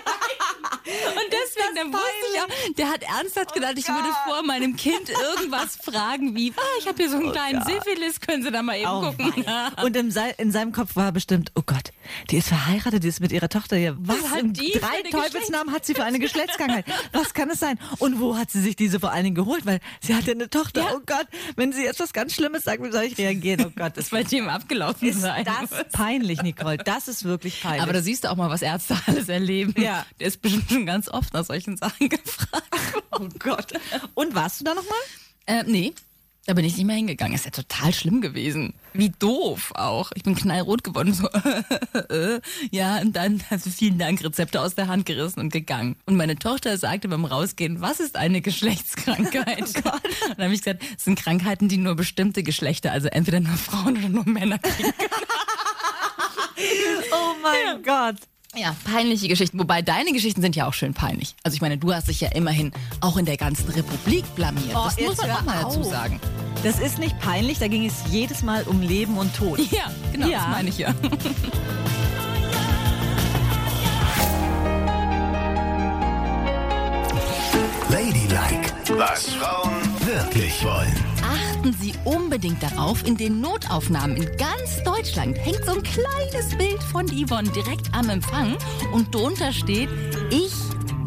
Und 0.72 1.32
deswegen, 1.32 1.74
dann 1.76 1.92
wusste 1.92 2.06
ich 2.34 2.40
auch, 2.40 2.74
der 2.76 2.88
hat 2.90 3.02
ernsthaft 3.02 3.52
gedacht, 3.54 3.74
ich 3.76 3.88
würde 3.88 4.08
vor 4.26 4.42
meinem 4.42 4.76
Kind 4.76 5.08
irgendwas 5.38 5.76
fragen 5.76 6.34
wie, 6.36 6.52
ah, 6.56 6.60
ich 6.78 6.86
habe 6.86 6.96
hier 6.96 7.10
so 7.10 7.16
einen 7.16 7.32
kleinen 7.32 7.62
Syphilis, 7.64 8.20
können 8.20 8.42
Sie 8.42 8.50
da 8.50 8.62
mal 8.62 8.76
eben 8.76 8.88
Oh, 8.90 9.00
gucken. 9.12 9.44
Und 9.82 9.96
in, 9.96 10.10
sei, 10.10 10.30
in 10.38 10.52
seinem 10.52 10.72
Kopf 10.72 10.96
war 10.96 11.12
bestimmt, 11.12 11.52
oh 11.54 11.62
Gott, 11.64 11.90
die 12.30 12.36
ist 12.38 12.48
verheiratet, 12.48 13.02
die 13.04 13.08
ist 13.08 13.20
mit 13.20 13.32
ihrer 13.32 13.48
Tochter 13.48 13.76
hier. 13.76 13.96
Was, 14.00 14.22
Was 14.22 14.30
hat 14.30 14.40
im 14.40 14.52
die 14.52 14.72
drei 14.72 15.02
Teufelsnamen 15.10 15.74
hat 15.74 15.84
sie 15.86 15.94
für 15.94 16.04
eine 16.04 16.18
Geschlechtskrankheit? 16.18 16.84
Was 17.12 17.34
kann 17.34 17.50
es 17.50 17.60
sein? 17.60 17.78
Und 17.98 18.20
wo 18.20 18.36
hat 18.36 18.50
sie 18.50 18.60
sich 18.60 18.76
diese 18.76 19.00
vor 19.00 19.10
allen 19.12 19.24
Dingen 19.24 19.36
geholt? 19.36 19.66
Weil 19.66 19.80
sie 20.00 20.14
hat 20.14 20.24
ja 20.24 20.32
eine 20.34 20.48
Tochter. 20.50 20.82
Ja. 20.82 20.92
Oh 20.94 21.00
Gott, 21.04 21.26
wenn 21.56 21.72
sie 21.72 21.82
jetzt 21.82 22.00
was 22.00 22.12
ganz 22.12 22.34
Schlimmes 22.34 22.64
sagt, 22.64 22.82
wie 22.82 22.90
soll 22.90 23.04
ich 23.04 23.18
reagieren? 23.18 23.66
Oh 23.66 23.72
Gott, 23.76 23.96
Das 23.96 24.10
bei 24.10 24.22
dem 24.22 24.48
abgelaufen 24.48 25.08
ist 25.08 25.20
sein. 25.20 25.44
das 25.44 25.70
peinlich, 25.92 26.42
Nicole. 26.42 26.78
Das 26.78 27.08
ist 27.08 27.24
wirklich 27.24 27.60
peinlich. 27.62 27.82
Aber 27.82 27.92
da 27.92 28.00
siehst 28.02 28.24
du 28.24 28.30
auch 28.30 28.36
mal, 28.36 28.50
was 28.50 28.62
Ärzte 28.62 28.96
alles 29.06 29.28
erleben. 29.28 29.74
Ja. 29.80 30.04
Der 30.18 30.26
ist 30.28 30.40
bestimmt 30.42 30.59
schon 30.68 30.86
ganz 30.86 31.08
oft 31.08 31.32
nach 31.32 31.44
solchen 31.44 31.76
Sachen 31.76 32.08
gefragt. 32.08 33.02
oh 33.12 33.28
Gott. 33.38 33.72
Und 34.14 34.34
warst 34.34 34.60
du 34.60 34.64
da 34.64 34.74
nochmal? 34.74 34.98
Äh, 35.46 35.64
nee, 35.66 35.94
da 36.46 36.54
bin 36.54 36.64
ich 36.64 36.76
nicht 36.76 36.86
mehr 36.86 36.96
hingegangen. 36.96 37.34
Ist 37.34 37.44
ja 37.44 37.50
total 37.50 37.92
schlimm 37.92 38.20
gewesen. 38.20 38.74
Wie 38.92 39.10
doof 39.10 39.72
auch. 39.76 40.10
Ich 40.14 40.22
bin 40.22 40.34
knallrot 40.34 40.82
geworden. 40.82 41.12
So, 41.12 41.28
äh, 42.08 42.40
ja, 42.70 42.98
und 43.00 43.14
dann 43.14 43.42
also 43.50 43.70
vielen 43.70 43.98
Dank, 43.98 44.24
Rezepte 44.24 44.60
aus 44.60 44.74
der 44.74 44.88
Hand 44.88 45.06
gerissen 45.06 45.40
und 45.40 45.52
gegangen. 45.52 45.96
Und 46.06 46.16
meine 46.16 46.36
Tochter 46.36 46.76
sagte 46.78 47.08
beim 47.08 47.24
Rausgehen, 47.24 47.80
was 47.80 48.00
ist 48.00 48.16
eine 48.16 48.40
Geschlechtskrankheit? 48.40 49.60
und 49.76 49.84
dann 49.84 50.44
habe 50.44 50.54
ich 50.54 50.62
gesagt, 50.62 50.82
es 50.96 51.04
sind 51.04 51.18
Krankheiten, 51.18 51.68
die 51.68 51.76
nur 51.76 51.94
bestimmte 51.94 52.42
Geschlechter, 52.42 52.90
also 52.90 53.08
entweder 53.08 53.40
nur 53.40 53.56
Frauen 53.56 53.98
oder 53.98 54.08
nur 54.08 54.28
Männer 54.28 54.58
kriegen. 54.58 54.92
Oh 57.12 57.34
mein 57.42 57.82
Gott. 57.82 58.16
Ja, 58.56 58.74
peinliche 58.84 59.28
Geschichten. 59.28 59.58
Wobei 59.60 59.80
deine 59.80 60.12
Geschichten 60.12 60.42
sind 60.42 60.56
ja 60.56 60.66
auch 60.66 60.72
schön 60.74 60.92
peinlich. 60.92 61.36
Also 61.44 61.54
ich 61.54 61.60
meine, 61.60 61.78
du 61.78 61.94
hast 61.94 62.08
dich 62.08 62.20
ja 62.20 62.30
immerhin 62.32 62.72
auch 63.00 63.16
in 63.16 63.24
der 63.24 63.36
ganzen 63.36 63.68
Republik 63.70 64.24
blamiert. 64.34 64.74
Oh, 64.74 64.84
das 64.84 64.98
muss 65.00 65.16
man 65.18 65.30
auch 65.30 65.42
mal 65.44 65.62
dazu 65.62 65.84
sagen. 65.84 66.20
Das 66.64 66.80
ist 66.80 66.98
nicht 66.98 67.18
peinlich, 67.20 67.58
da 67.60 67.68
ging 67.68 67.86
es 67.86 67.94
jedes 68.10 68.42
Mal 68.42 68.64
um 68.64 68.82
Leben 68.82 69.18
und 69.18 69.34
Tod. 69.36 69.60
Ja, 69.70 69.90
genau, 70.12 70.26
Ja. 70.26 70.38
das 70.40 70.48
meine 70.48 70.68
ich 70.68 70.78
ja. 70.78 70.94
Ladylike, 77.90 78.72
was 78.96 79.30
Frauen 79.30 79.79
wirklich 80.10 80.64
wollen. 80.64 80.92
Achten 81.22 81.72
Sie 81.80 81.94
unbedingt 82.04 82.60
darauf, 82.62 83.06
in 83.06 83.16
den 83.16 83.40
Notaufnahmen 83.40 84.16
in 84.16 84.36
ganz 84.36 84.82
Deutschland 84.84 85.36
hängt 85.38 85.64
so 85.64 85.72
ein 85.72 85.82
kleines 85.82 86.56
Bild 86.56 86.82
von 86.82 87.06
Yvonne 87.06 87.48
direkt 87.50 87.94
am 87.94 88.08
Empfang 88.08 88.56
und 88.92 89.14
drunter 89.14 89.52
steht, 89.52 89.88
ich 90.30 90.52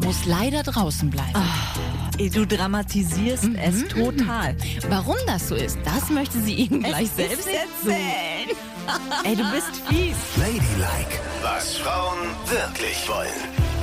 muss 0.02 0.24
leider 0.24 0.62
draußen 0.62 1.10
bleiben. 1.10 1.32
Ey, 2.18 2.30
Du 2.30 2.46
dramatisierst 2.46 3.50
es 3.62 3.88
total. 3.88 4.56
Warum 4.88 5.16
das 5.26 5.48
so 5.48 5.54
ist, 5.54 5.78
das 5.84 6.10
möchte 6.10 6.40
sie 6.40 6.54
Ihnen 6.54 6.82
gleich 6.82 7.04
ist 7.04 7.16
selbst 7.16 7.48
erzählen. 7.48 8.56
Ey, 9.24 9.36
du 9.36 9.44
bist 9.50 9.72
fies. 9.88 10.16
Ladylike, 10.36 11.20
was 11.42 11.76
Frauen 11.76 12.18
wirklich 12.48 13.08
wollen. 13.08 13.73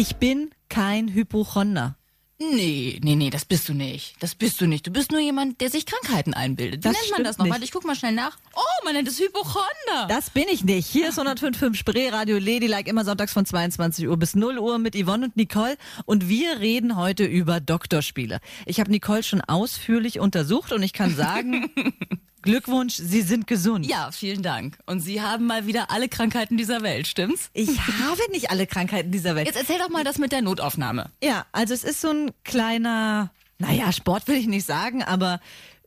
Ich 0.00 0.16
bin 0.16 0.50
kein 0.70 1.12
Hypochonder. 1.12 1.94
Nee, 2.38 2.98
nee, 3.04 3.16
nee, 3.16 3.28
das 3.28 3.44
bist 3.44 3.68
du 3.68 3.74
nicht. 3.74 4.14
Das 4.20 4.34
bist 4.34 4.58
du 4.62 4.66
nicht. 4.66 4.86
Du 4.86 4.90
bist 4.90 5.10
nur 5.12 5.20
jemand, 5.20 5.60
der 5.60 5.68
sich 5.68 5.84
Krankheiten 5.84 6.32
einbildet. 6.32 6.82
Wie 6.82 6.88
Das 6.88 6.96
nennt 7.02 7.10
man 7.12 7.24
das 7.24 7.36
noch? 7.36 7.44
nicht. 7.44 7.52
Warte, 7.52 7.64
ich 7.66 7.70
guck 7.70 7.84
mal 7.84 7.94
schnell 7.94 8.12
nach. 8.14 8.38
Oh, 8.54 8.84
man 8.86 8.94
nennt 8.94 9.08
es 9.08 9.20
Hypochonder. 9.20 10.06
Das 10.08 10.30
bin 10.30 10.46
ich 10.50 10.64
nicht. 10.64 10.86
Hier 10.86 11.10
ist 11.10 11.18
105.5 11.18 11.74
Spree 11.74 12.08
Radio 12.08 12.38
Ladylike 12.38 12.88
immer 12.88 13.04
sonntags 13.04 13.34
von 13.34 13.44
22 13.44 14.08
Uhr 14.08 14.16
bis 14.16 14.34
0 14.34 14.58
Uhr 14.58 14.78
mit 14.78 14.96
Yvonne 14.96 15.26
und 15.26 15.36
Nicole 15.36 15.76
und 16.06 16.30
wir 16.30 16.60
reden 16.60 16.96
heute 16.96 17.24
über 17.26 17.60
Doktorspiele. 17.60 18.40
Ich 18.64 18.80
habe 18.80 18.90
Nicole 18.90 19.22
schon 19.22 19.42
ausführlich 19.42 20.18
untersucht 20.18 20.72
und 20.72 20.82
ich 20.82 20.94
kann 20.94 21.14
sagen, 21.14 21.70
Glückwunsch, 22.42 22.94
Sie 22.94 23.22
sind 23.22 23.46
gesund. 23.46 23.86
ja, 23.86 24.10
vielen 24.12 24.42
Dank. 24.42 24.78
Und 24.86 25.00
Sie 25.00 25.20
haben 25.20 25.46
mal 25.46 25.66
wieder 25.66 25.90
alle 25.90 26.08
Krankheiten 26.08 26.56
dieser 26.56 26.82
Welt, 26.82 27.06
stimmt's? 27.06 27.50
Ich 27.52 27.78
habe 27.80 28.20
nicht 28.30 28.50
alle 28.50 28.66
Krankheiten 28.66 29.10
dieser 29.10 29.34
Welt. 29.34 29.46
Jetzt 29.46 29.58
erzähl 29.58 29.78
doch 29.78 29.90
mal 29.90 30.04
das 30.04 30.18
mit 30.18 30.32
der 30.32 30.42
Notaufnahme. 30.42 31.10
Ja, 31.22 31.46
also 31.52 31.74
es 31.74 31.84
ist 31.84 32.00
so 32.00 32.10
ein 32.10 32.30
kleiner, 32.44 33.30
naja, 33.58 33.92
Sport 33.92 34.26
will 34.28 34.36
ich 34.36 34.46
nicht 34.46 34.66
sagen, 34.66 35.02
aber 35.02 35.40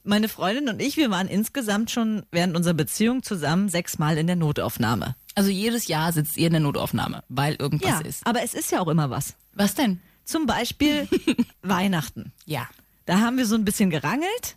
meine 0.04 0.28
Freundin 0.30 0.70
und 0.70 0.82
ich, 0.82 0.98
wir 0.98 1.10
waren 1.12 1.28
insgesamt 1.28 1.90
schon 1.92 2.24
während 2.32 2.56
unserer 2.56 2.74
Beziehung 2.74 3.24
zusammen 3.24 3.70
sechsmal 3.70 4.18
in 4.18 4.28
der 4.28 4.36
Notaufnahme. 4.36 5.16
Also 5.36 5.50
jedes 5.50 5.88
Jahr 5.88 6.12
sitzt 6.14 6.38
ihr 6.38 6.48
in 6.48 6.54
der 6.54 6.62
Notaufnahme, 6.62 7.24
weil 7.30 7.56
irgendwas 7.56 7.90
ja, 7.90 8.00
ist. 8.02 8.28
aber 8.28 8.44
es 8.44 8.54
ist 8.54 8.72
ja 8.72 8.82
auch 8.82 8.88
immer 8.88 9.10
was. 9.10 9.36
Was 9.54 9.74
denn? 9.76 10.00
Zum 10.26 10.46
Beispiel 10.46 11.08
Weihnachten. 11.62 12.32
Ja. 12.46 12.68
Da 13.06 13.20
haben 13.20 13.38
wir 13.38 13.46
so 13.46 13.56
ein 13.56 13.66
bisschen 13.66 13.90
gerangelt, 13.90 14.56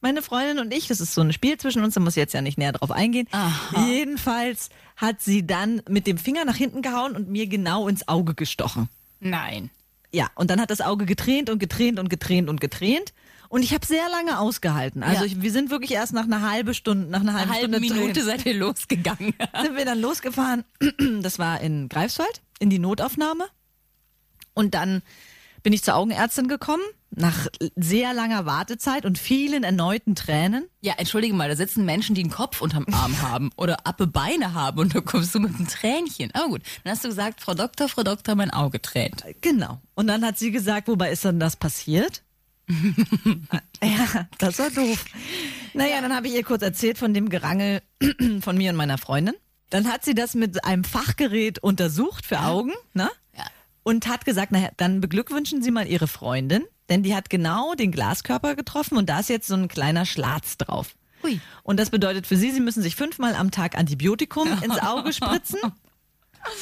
meine 0.00 0.22
Freundin 0.22 0.58
und 0.58 0.72
ich. 0.72 0.88
Das 0.88 1.00
ist 1.00 1.14
so 1.14 1.20
ein 1.20 1.32
Spiel 1.32 1.58
zwischen 1.58 1.82
uns, 1.84 1.94
da 1.94 2.00
muss 2.00 2.14
ich 2.14 2.20
jetzt 2.20 2.34
ja 2.34 2.42
nicht 2.42 2.58
näher 2.58 2.72
drauf 2.72 2.90
eingehen. 2.90 3.28
Aha. 3.32 3.86
Jedenfalls 3.86 4.70
hat 4.96 5.20
sie 5.22 5.46
dann 5.46 5.82
mit 5.88 6.06
dem 6.06 6.18
Finger 6.18 6.44
nach 6.44 6.56
hinten 6.56 6.82
gehauen 6.82 7.16
und 7.16 7.28
mir 7.28 7.46
genau 7.46 7.88
ins 7.88 8.08
Auge 8.08 8.34
gestochen. 8.34 8.88
Nein. 9.20 9.70
Ja, 10.12 10.28
und 10.34 10.50
dann 10.50 10.60
hat 10.60 10.70
das 10.70 10.80
Auge 10.80 11.06
getränt 11.06 11.50
und 11.50 11.58
getränt 11.58 11.98
und 11.98 12.08
getränt 12.08 12.48
und 12.48 12.60
getränt. 12.60 13.12
Und 13.48 13.62
ich 13.62 13.74
habe 13.74 13.84
sehr 13.84 14.08
lange 14.10 14.38
ausgehalten. 14.38 15.02
Also 15.02 15.24
Ja. 15.24 15.26
ich, 15.26 15.42
wir 15.42 15.50
sind 15.52 15.70
wirklich 15.70 15.90
erst 15.92 16.12
nach 16.12 16.24
einer 16.24 16.48
halben 16.48 16.72
Stunde, 16.72 17.08
nach 17.08 17.20
einer 17.20 17.34
halben 17.34 17.50
Eine 17.50 17.60
halbe 17.62 17.74
Stunde 17.76 17.94
Minute 17.94 18.20
Tränen, 18.20 18.26
seid 18.26 18.46
ihr 18.46 18.54
losgegangen. 18.54 19.34
sind 19.62 19.76
wir 19.76 19.84
dann 19.84 20.00
losgefahren. 20.00 20.64
Das 21.22 21.38
war 21.38 21.60
in 21.60 21.88
Greifswald, 21.88 22.40
in 22.60 22.70
die 22.70 22.78
Notaufnahme. 22.78 23.46
Und 24.54 24.74
dann 24.74 25.02
bin 25.62 25.72
ich 25.72 25.82
zur 25.82 25.96
Augenärztin 25.96 26.48
gekommen, 26.48 26.82
nach 27.10 27.48
sehr 27.76 28.14
langer 28.14 28.46
Wartezeit 28.46 29.04
und 29.04 29.18
vielen 29.18 29.64
erneuten 29.64 30.14
Tränen. 30.14 30.66
Ja, 30.80 30.94
entschuldige 30.96 31.34
mal, 31.34 31.48
da 31.48 31.56
sitzen 31.56 31.84
Menschen, 31.84 32.14
die 32.14 32.22
einen 32.22 32.30
Kopf 32.30 32.60
unterm 32.60 32.86
Arm 32.92 33.20
haben 33.22 33.50
oder 33.56 33.86
appe 33.86 34.06
Beine 34.06 34.54
haben 34.54 34.78
und 34.78 34.94
da 34.94 35.00
kommst 35.00 35.34
du 35.34 35.40
mit 35.40 35.54
einem 35.54 35.66
Tränchen. 35.66 36.30
Aber 36.34 36.48
gut, 36.48 36.62
dann 36.84 36.92
hast 36.92 37.04
du 37.04 37.08
gesagt, 37.08 37.40
Frau 37.40 37.54
Doktor, 37.54 37.88
Frau 37.88 38.02
Doktor, 38.02 38.34
mein 38.34 38.50
Auge 38.50 38.80
tränt. 38.80 39.24
Genau. 39.40 39.80
Und 39.94 40.06
dann 40.06 40.24
hat 40.24 40.38
sie 40.38 40.50
gesagt, 40.50 40.88
wobei 40.88 41.10
ist 41.10 41.24
dann 41.24 41.40
das 41.40 41.56
passiert? 41.56 42.22
ja, 43.82 44.28
das 44.38 44.58
war 44.58 44.70
doof. 44.70 45.04
Naja, 45.74 46.00
dann 46.00 46.14
habe 46.14 46.28
ich 46.28 46.34
ihr 46.34 46.44
kurz 46.44 46.62
erzählt 46.62 46.98
von 46.98 47.12
dem 47.12 47.28
Gerangel 47.28 47.82
von 48.40 48.56
mir 48.56 48.70
und 48.70 48.76
meiner 48.76 48.98
Freundin. 48.98 49.34
Dann 49.70 49.86
hat 49.86 50.04
sie 50.04 50.14
das 50.14 50.34
mit 50.34 50.64
einem 50.64 50.84
Fachgerät 50.84 51.60
untersucht 51.60 52.26
für 52.26 52.40
Augen, 52.40 52.72
ne? 52.92 53.08
Und 53.90 54.06
hat 54.06 54.24
gesagt, 54.24 54.52
naja, 54.52 54.68
dann 54.76 55.00
beglückwünschen 55.00 55.64
Sie 55.64 55.72
mal 55.72 55.84
Ihre 55.84 56.06
Freundin, 56.06 56.64
denn 56.88 57.02
die 57.02 57.12
hat 57.12 57.28
genau 57.28 57.74
den 57.74 57.90
Glaskörper 57.90 58.54
getroffen 58.54 58.96
und 58.96 59.08
da 59.08 59.18
ist 59.18 59.28
jetzt 59.28 59.48
so 59.48 59.56
ein 59.56 59.66
kleiner 59.66 60.06
Schlatz 60.06 60.56
drauf. 60.56 60.94
Hui. 61.24 61.40
Und 61.64 61.80
das 61.80 61.90
bedeutet 61.90 62.24
für 62.24 62.36
Sie, 62.36 62.52
Sie 62.52 62.60
müssen 62.60 62.84
sich 62.84 62.94
fünfmal 62.94 63.34
am 63.34 63.50
Tag 63.50 63.76
Antibiotikum 63.76 64.46
ins 64.62 64.78
Auge 64.78 65.12
spritzen. 65.12 65.58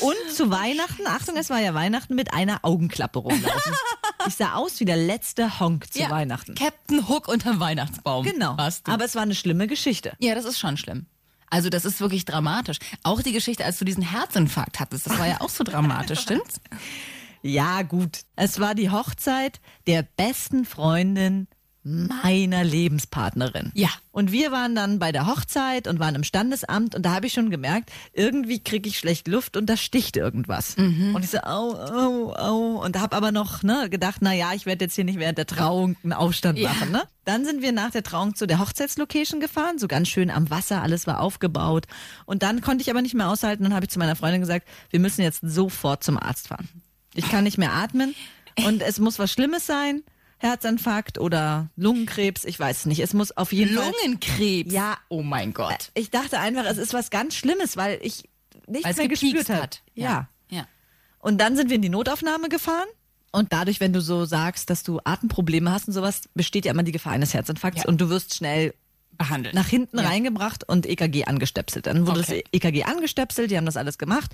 Und 0.00 0.34
zu 0.34 0.50
Weihnachten, 0.50 1.06
Achtung, 1.06 1.36
es 1.36 1.50
war 1.50 1.60
ja 1.60 1.74
Weihnachten, 1.74 2.14
mit 2.14 2.32
einer 2.32 2.60
Augenklappe 2.62 3.18
rumlaufen. 3.18 3.74
Ich 4.26 4.34
sah 4.34 4.54
aus 4.54 4.80
wie 4.80 4.84
der 4.84 4.96
letzte 4.96 5.60
Honk 5.60 5.92
zu 5.92 6.00
ja, 6.00 6.10
Weihnachten. 6.10 6.54
Captain 6.54 7.08
Hook 7.08 7.28
unterm 7.28 7.60
Weihnachtsbaum. 7.60 8.24
Genau. 8.24 8.56
Aber 8.84 9.04
es 9.04 9.14
war 9.14 9.22
eine 9.22 9.34
schlimme 9.34 9.68
Geschichte. 9.68 10.12
ja, 10.18 10.34
das 10.34 10.44
ist 10.44 10.58
schon 10.58 10.76
schlimm. 10.76 11.06
Also 11.50 11.70
das 11.70 11.84
ist 11.84 12.00
wirklich 12.00 12.24
dramatisch. 12.24 12.78
Auch 13.02 13.22
die 13.22 13.32
Geschichte, 13.32 13.64
als 13.64 13.78
du 13.78 13.84
diesen 13.84 14.02
Herzinfarkt 14.02 14.80
hattest, 14.80 15.06
das 15.06 15.18
war 15.18 15.26
ja 15.26 15.40
auch 15.40 15.48
so 15.48 15.64
dramatisch, 15.64 16.20
stimmt's? 16.22 16.60
Ja, 17.42 17.82
gut. 17.82 18.20
Es 18.36 18.60
war 18.60 18.74
die 18.74 18.90
Hochzeit 18.90 19.60
der 19.86 20.02
besten 20.02 20.64
Freundin 20.64 21.46
meiner 21.84 22.64
Lebenspartnerin. 22.64 23.70
Ja. 23.74 23.88
Und 24.10 24.30
wir 24.30 24.52
waren 24.52 24.74
dann 24.74 24.98
bei 24.98 25.10
der 25.10 25.26
Hochzeit 25.26 25.86
und 25.88 25.98
waren 26.00 26.14
im 26.16 26.24
Standesamt 26.24 26.94
und 26.94 27.02
da 27.06 27.14
habe 27.14 27.26
ich 27.26 27.32
schon 27.32 27.48
gemerkt, 27.50 27.90
irgendwie 28.12 28.62
kriege 28.62 28.88
ich 28.88 28.98
schlecht 28.98 29.26
Luft 29.26 29.56
und 29.56 29.66
da 29.66 29.76
sticht 29.76 30.16
irgendwas. 30.16 30.74
Und 30.76 31.20
ich 31.22 31.30
so, 31.30 31.38
au, 31.38 31.74
au, 31.76 32.34
au. 32.34 32.84
Und 32.84 32.98
habe 33.00 33.16
aber 33.16 33.32
noch 33.32 33.62
ne, 33.62 33.88
gedacht, 33.88 34.16
na 34.20 34.34
ja, 34.34 34.52
ich 34.54 34.66
werde 34.66 34.84
jetzt 34.84 34.96
hier 34.96 35.04
nicht 35.04 35.18
während 35.18 35.38
der 35.38 35.46
Trauung 35.46 35.96
einen 36.02 36.12
Aufstand 36.12 36.58
Ja. 36.58 36.68
machen. 36.70 36.90
Ne? 36.90 37.04
Dann 37.24 37.46
sind 37.46 37.62
wir 37.62 37.72
nach 37.72 37.90
der 37.92 38.02
Trauung 38.02 38.34
zu 38.34 38.46
der 38.46 38.58
Hochzeitslocation 38.58 39.40
gefahren, 39.40 39.78
so 39.78 39.88
ganz 39.88 40.08
schön 40.08 40.30
am 40.30 40.50
Wasser, 40.50 40.82
alles 40.82 41.06
war 41.06 41.20
aufgebaut. 41.20 41.86
Und 42.26 42.42
dann 42.42 42.60
konnte 42.60 42.82
ich 42.82 42.90
aber 42.90 43.00
nicht 43.00 43.14
mehr 43.14 43.30
aushalten 43.30 43.64
und 43.64 43.72
habe 43.72 43.86
ich 43.86 43.90
zu 43.90 43.98
meiner 43.98 44.16
Freundin 44.16 44.42
gesagt, 44.42 44.66
wir 44.90 45.00
müssen 45.00 45.22
jetzt 45.22 45.40
sofort 45.42 46.04
zum 46.04 46.18
Arzt 46.18 46.48
fahren. 46.48 46.68
Ich 47.18 47.28
kann 47.30 47.44
nicht 47.44 47.58
mehr 47.58 47.72
atmen 47.72 48.14
und 48.66 48.82
es 48.82 48.98
muss 48.98 49.18
was 49.18 49.30
Schlimmes 49.32 49.66
sein. 49.66 50.02
Herzinfarkt 50.40 51.18
oder 51.18 51.68
Lungenkrebs, 51.74 52.44
ich 52.44 52.58
weiß 52.60 52.78
es 52.78 52.86
nicht. 52.86 53.00
Es 53.00 53.12
muss 53.12 53.36
auf 53.36 53.52
jeden 53.52 53.74
Fall. 53.76 53.90
Lungenkrebs. 54.02 54.72
Ja. 54.72 54.96
Oh 55.08 55.22
mein 55.22 55.52
Gott. 55.52 55.90
Ich 55.94 56.10
dachte 56.10 56.38
einfach, 56.38 56.64
es 56.64 56.78
ist 56.78 56.94
was 56.94 57.10
ganz 57.10 57.34
Schlimmes, 57.34 57.76
weil 57.76 57.98
ich 58.02 58.22
nichts 58.68 58.84
Weil 58.84 58.92
es 58.92 58.98
mehr 58.98 59.08
gespürt 59.08 59.48
habe. 59.48 59.62
hat. 59.62 59.82
Ja. 59.94 60.28
Ja. 60.48 60.64
Und 61.18 61.38
dann 61.40 61.56
sind 61.56 61.70
wir 61.70 61.74
in 61.76 61.82
die 61.82 61.88
Notaufnahme 61.88 62.48
gefahren. 62.48 62.86
Und 63.32 63.52
dadurch, 63.52 63.80
wenn 63.80 63.92
du 63.92 64.00
so 64.00 64.24
sagst, 64.26 64.70
dass 64.70 64.84
du 64.84 65.00
Atemprobleme 65.02 65.72
hast 65.72 65.88
und 65.88 65.92
sowas, 65.94 66.22
besteht 66.34 66.64
ja 66.64 66.72
immer 66.72 66.84
die 66.84 66.92
Gefahr 66.92 67.12
eines 67.14 67.34
Herzinfarkts 67.34 67.82
Ja. 67.82 67.88
und 67.88 68.00
du 68.00 68.08
wirst 68.08 68.34
schnell 68.36 68.74
Behandelt. 69.18 69.54
nach 69.54 69.66
hinten 69.66 69.98
Ja. 69.98 70.06
reingebracht 70.06 70.68
und 70.68 70.86
EKG 70.86 71.24
angestöpselt. 71.26 71.86
Dann 71.86 72.06
wurde 72.06 72.20
Okay. 72.20 72.44
das 72.52 72.52
EKG 72.62 72.84
angestöpselt, 72.84 73.50
die 73.50 73.56
haben 73.56 73.66
das 73.66 73.76
alles 73.76 73.98
gemacht. 73.98 74.30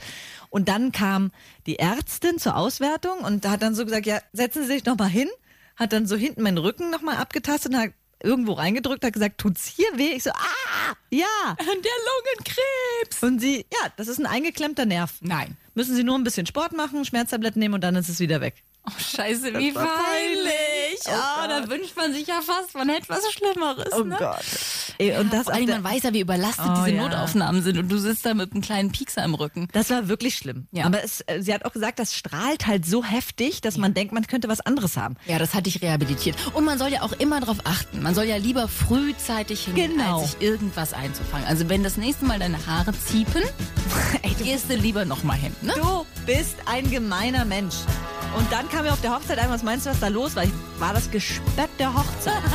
Und 0.51 0.69
dann 0.69 0.93
kam 0.93 1.33
die 1.67 1.79
Ärztin 1.79 2.39
zur 2.39 2.57
Auswertung 2.57 3.19
und 3.21 3.47
hat 3.49 3.63
dann 3.63 3.75
so 3.75 3.85
gesagt, 3.85 4.07
ja, 4.07 4.21
setzen 4.33 4.63
Sie 4.63 4.69
sich 4.69 4.85
noch 4.85 4.97
mal 4.99 5.09
hin, 5.09 5.29
hat 5.77 5.93
dann 5.93 6.07
so 6.07 6.17
hinten 6.17 6.43
meinen 6.43 6.59
Rücken 6.59 6.91
noch 6.91 7.01
mal 7.03 7.17
abgetastet 7.17 7.73
und 7.73 7.79
hat 7.81 7.91
irgendwo 8.23 8.53
reingedrückt, 8.53 9.05
hat 9.05 9.13
gesagt, 9.13 9.39
tut's 9.39 9.67
hier 9.67 9.89
weh? 9.97 10.13
Ich 10.15 10.23
so, 10.23 10.31
ah, 10.31 10.95
ja. 11.11 11.27
Der 11.59 11.67
Lungenkrebs. 11.67 13.23
Und 13.23 13.41
sie, 13.41 13.67
ja, 13.73 13.91
das 13.97 14.09
ist 14.09 14.19
ein 14.19 14.27
eingeklemmter 14.27 14.87
Nerv. 14.87 15.15
Nein. 15.21 15.57
Müssen 15.75 15.97
Sie 15.97 16.05
nur 16.05 16.17
ein 16.17 16.25
bisschen 16.25 16.47
Sport 16.47 16.73
machen, 16.73 17.05
Schmerztabletten 17.05 17.59
nehmen 17.61 17.75
und 17.75 17.81
dann 17.83 17.97
ist 17.97 18.09
es 18.09 18.21
wieder 18.21 18.41
weg. 18.41 18.63
Oh, 18.87 18.93
scheiße, 18.99 19.59
wie 19.59 19.71
peinlich. 21.03 21.19
Oh 21.21 21.45
Oh, 21.45 21.49
da 21.49 21.69
wünscht 21.69 21.97
man 21.97 22.13
sich 22.13 22.27
ja 22.27 22.41
fast, 22.41 22.75
man 22.75 22.89
hätte 22.89 23.09
was 23.09 23.21
Schlimmeres. 23.33 23.91
ne? 24.05 24.37
Ey, 24.99 25.19
und 25.19 25.33
das, 25.33 25.45
Vor 25.45 25.55
allem, 25.55 25.67
man 25.69 25.85
weiß 25.85 26.03
ja, 26.05 26.13
wie 26.13 26.21
überlastet 26.21 26.65
Oh, 26.69 26.75
diese 26.85 26.97
ja. 26.97 27.03
Notaufnahmen 27.03 27.63
sind 27.63 27.79
und 27.79 27.89
du 27.89 27.99
sitzt 27.99 28.25
da 28.25 28.35
mit 28.35 28.53
einem 28.53 28.63
kleinen 28.63 28.93
Piekser 28.93 29.25
im 29.25 29.35
Rücken. 29.35 29.69
Das 29.73 29.91
war 29.91 30.09
wirklich 30.09 30.37
schlimm. 30.37 30.67
Ja. 30.73 30.85
Aber 30.87 31.03
es, 31.03 31.21
äh, 31.23 31.43
sie 31.43 31.53
hat 31.53 31.65
auch 31.65 31.73
gesagt, 31.73 31.99
das 31.99 32.15
strahlt 32.15 32.67
halt 32.67 32.87
so 32.87 33.05
heftig, 33.05 33.61
dass 33.61 33.77
man 33.77 33.93
denkt, 33.95 34.13
man 34.13 34.27
könnte 34.27 34.49
was 34.49 34.61
anderes 34.61 34.97
haben. 34.97 35.17
Ja, 35.27 35.39
das 35.39 35.55
hat 35.55 35.67
dich 35.67 35.83
rehabilitiert. 35.83 36.37
Und 36.55 36.65
man 36.65 36.79
soll 36.79 36.89
ja 36.93 37.03
auch 37.03 37.13
immer 37.13 37.41
darauf 37.41 37.59
achten. 37.65 38.03
Man 38.03 38.15
soll 38.15 38.25
ja 38.25 38.37
lieber 38.37 38.69
frühzeitig 38.69 39.65
hingehen, 39.65 39.93
Genau. 39.97 40.21
als 40.21 40.33
sich 40.33 40.41
irgendwas 40.43 40.93
einzufangen. 40.93 41.47
Also 41.47 41.69
wenn 41.69 41.83
das 41.83 41.97
nächste 41.97 42.25
Mal 42.25 42.39
deine 42.39 42.65
Haare 42.67 42.93
ziepen, 42.93 43.43
gehst 44.43 44.71
du 44.71 44.75
lieber 44.75 45.05
noch 45.05 45.23
mal 45.25 45.35
hin. 45.37 45.55
Ne? 45.63 45.73
Du 45.77 46.07
bist 46.27 46.57
ein 46.67 46.91
gemeiner 46.91 47.45
Mensch. 47.45 47.75
Und 48.37 48.51
dann 48.51 48.69
kam 48.69 48.85
mir 48.85 48.93
auf 48.93 49.01
der 49.01 49.15
Hochzeit 49.15 49.39
ein, 49.39 49.51
was 49.51 49.63
meinst 49.63 49.87
du, 49.87 49.91
was 49.91 50.01
da 50.01 50.09
los 50.09 50.35
war? 50.35 50.45
Ich 50.45 50.53
war 50.79 50.93
das 50.93 51.11
Gespött 51.11 51.71
der 51.79 51.95
Hochzeit. 51.95 52.43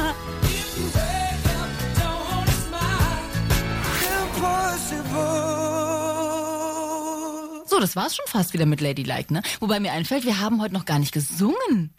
So, 7.66 7.80
das 7.80 7.96
war's 7.96 8.16
schon 8.16 8.26
fast 8.28 8.54
wieder 8.54 8.66
mit 8.66 8.82
Ladylike, 8.82 9.32
ne? 9.32 9.44
Wobei 9.60 9.80
mir 9.80 9.92
einfällt, 9.92 10.26
wir 10.26 10.40
haben 10.40 10.60
heute 10.60 10.74
noch 10.74 10.86
gar 10.86 10.98
nicht 10.98 11.12
gesungen. 11.12 11.94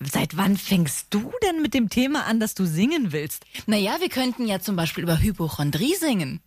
Seit 0.00 0.36
wann 0.36 0.58
fängst 0.58 1.06
du 1.10 1.32
denn 1.42 1.62
mit 1.62 1.72
dem 1.72 1.88
Thema 1.88 2.26
an, 2.26 2.40
dass 2.40 2.54
du 2.54 2.66
singen 2.66 3.10
willst? 3.10 3.44
Naja, 3.66 3.96
wir 4.00 4.10
könnten 4.10 4.46
ja 4.46 4.60
zum 4.60 4.76
Beispiel 4.76 5.02
über 5.02 5.20
Hypochondrie 5.20 5.94
singen. 5.94 6.40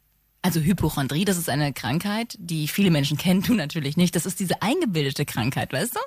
Also 0.43 0.59
Hypochondrie, 0.59 1.25
das 1.25 1.37
ist 1.37 1.49
eine 1.49 1.73
Krankheit, 1.73 2.35
die 2.39 2.67
viele 2.67 2.91
Menschen 2.91 3.17
kennen, 3.17 3.41
du 3.41 3.55
natürlich 3.55 3.97
nicht. 3.97 4.15
Das 4.15 4.27
ist 4.27 4.39
diese 4.39 4.61
eingebildete 4.61 5.25
Krankheit, 5.25 5.73
weißt 5.73 5.95
du? 5.95 5.99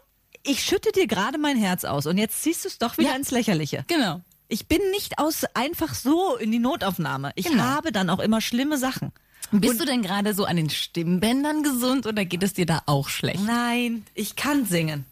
Ich 0.43 0.63
schütte 0.65 0.91
dir 0.93 1.07
gerade 1.07 1.39
mein 1.39 1.57
Herz 1.57 1.85
aus 1.85 2.07
und 2.07 2.17
jetzt 2.19 2.43
ziehst 2.43 2.65
du 2.65 2.69
es 2.69 2.79
doch 2.79 2.97
wieder 2.99 3.11
Ja. 3.11 3.17
ins 3.17 3.31
Lächerliche. 3.31 3.85
Genau. 3.89 4.21
Ich 4.49 4.67
bin 4.67 4.81
nicht 4.91 5.19
aus 5.19 5.45
einfach 5.55 5.95
so 5.95 6.37
in 6.37 6.51
die 6.51 6.59
Notaufnahme. 6.59 7.33
Ich 7.37 7.47
Genau. 7.47 7.63
habe 7.63 7.93
dann 7.93 8.11
auch 8.11 8.19
immer 8.19 8.41
schlimme 8.41 8.79
Sachen. 8.79 9.13
Bist 9.53 9.81
du 9.81 9.85
denn 9.85 10.03
gerade 10.03 10.33
so 10.35 10.45
an 10.45 10.57
den 10.57 10.71
Stimmbändern 10.71 11.63
gesund 11.63 12.07
oder 12.07 12.25
geht 12.25 12.43
es 12.43 12.53
dir 12.55 12.67
da 12.67 12.83
auch 12.87 13.09
schlecht? 13.09 13.41
Nein, 13.45 14.05
ich 14.15 14.37
kann 14.37 14.65
singen. 14.65 15.05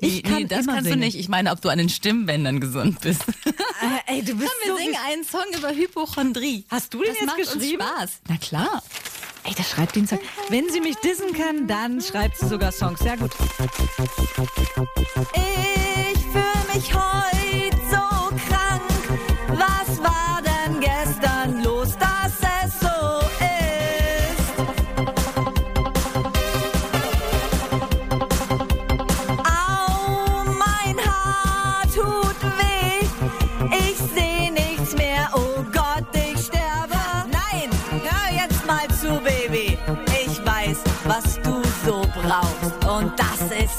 Ich 0.00 0.22
kann 0.22 0.42
nee, 0.42 0.44
das 0.44 0.66
kannst 0.66 0.84
singen. 0.84 1.00
du 1.00 1.06
nicht. 1.06 1.18
Ich 1.18 1.28
meine, 1.28 1.50
ob 1.50 1.60
du 1.60 1.68
an 1.70 1.78
den 1.78 1.88
Stimmbändern 1.88 2.60
gesund 2.60 3.00
bist. 3.00 3.22
Äh, 4.08 4.16
ey, 4.16 4.22
du 4.24 4.34
bist 4.34 4.50
Wir 4.64 4.72
so 4.72 4.76
singen 4.76 4.96
einen 5.08 5.22
Song 5.24 5.44
über 5.56 5.70
Hypochondrie. 5.70 6.64
Hast 6.68 6.92
du 6.94 6.98
den 6.98 7.10
das 7.10 7.18
jetzt 7.20 7.26
macht 7.26 7.36
geschrieben? 7.36 7.80
Uns 7.80 7.92
Spaß. 7.92 8.10
Na 8.28 8.36
klar. 8.38 8.82
Ey, 9.48 9.54
das 9.56 9.70
schreibt 9.70 9.96
den 9.96 10.06
Song. 10.06 10.18
Wenn 10.50 10.68
sie 10.68 10.80
mich 10.80 10.96
dissen 10.96 11.32
kann, 11.32 11.66
dann 11.66 12.02
schreibt 12.02 12.36
sie 12.36 12.46
sogar 12.46 12.70
Songs. 12.70 13.00
Sehr 13.00 13.16
gut. 13.16 13.30
Ich 13.34 13.46
für 16.26 16.74
mich 16.74 16.94
heut 16.94 17.67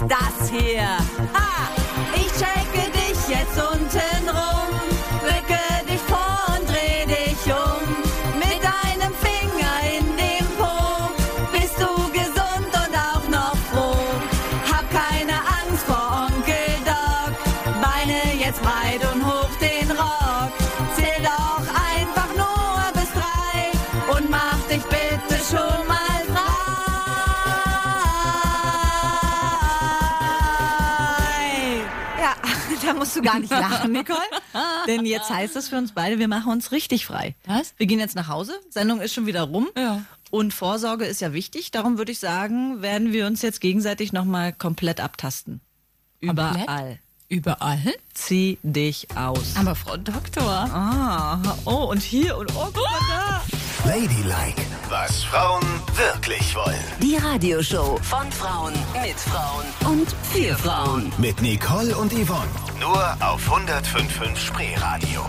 das 0.08 0.50
hier. 0.50 0.98
Musst 33.00 33.16
du 33.16 33.22
gar 33.22 33.40
nicht 33.40 33.50
lachen, 33.50 33.92
Nicole. 33.92 34.20
Denn 34.88 35.06
jetzt 35.06 35.30
heißt 35.30 35.56
es 35.56 35.70
für 35.70 35.78
uns 35.78 35.94
beide, 35.94 36.20
wir 36.20 36.28
machen 36.28 36.52
uns 36.52 36.72
richtig 36.72 37.06
frei. 37.06 37.36
Was? 37.46 37.74
Wir 37.78 37.88
gehen 37.88 38.00
jetzt 38.00 38.16
nach 38.16 38.28
Hause. 38.28 38.54
Sendung 38.70 39.02
ist 39.02 39.14
schon 39.14 39.26
wieder 39.26 39.44
rum. 39.44 39.70
Ja. 39.76 40.04
Und 40.30 40.54
Vorsorge 40.54 41.06
ist 41.06 41.22
ja 41.22 41.34
wichtig. 41.34 41.72
Darum 41.72 41.98
würde 41.98 42.12
ich 42.12 42.20
sagen, 42.20 42.82
werden 42.82 43.14
wir 43.14 43.26
uns 43.26 43.42
jetzt 43.42 43.62
gegenseitig 43.62 44.14
nochmal 44.14 44.54
komplett 44.54 45.00
abtasten. 45.00 45.62
Komplett? 46.24 46.64
Überall. 46.64 47.00
Überall? 47.30 47.94
Zieh 48.14 48.60
dich 48.64 49.08
aus. 49.16 49.56
Aber 49.56 49.76
Frau 49.76 49.98
Doktor. 49.98 50.44
Ah, 50.44 51.58
oh, 51.66 51.86
und 51.90 52.02
hier 52.02 52.38
und 52.38 52.52
oh, 52.56 52.70
guck 52.74 52.84
mal 52.84 53.00
da. 53.10 53.59
Ladylike, 53.90 54.62
was 54.88 55.24
Frauen 55.24 55.64
wirklich 55.96 56.56
wollen. 56.56 56.86
Die 57.02 57.18
Radioshow 57.18 57.98
von 58.04 58.32
Frauen 58.32 58.74
mit 59.02 59.20
Frauen 59.20 59.66
und 59.92 60.16
für 60.32 60.56
Frauen. 60.56 61.12
Mit 61.18 61.42
Nicole 61.42 61.98
und 61.98 62.14
Yvonne. 62.14 62.52
Nur 62.80 63.18
auf 63.20 63.52
105.5 63.52 64.36
Spreeradio. 64.36 65.26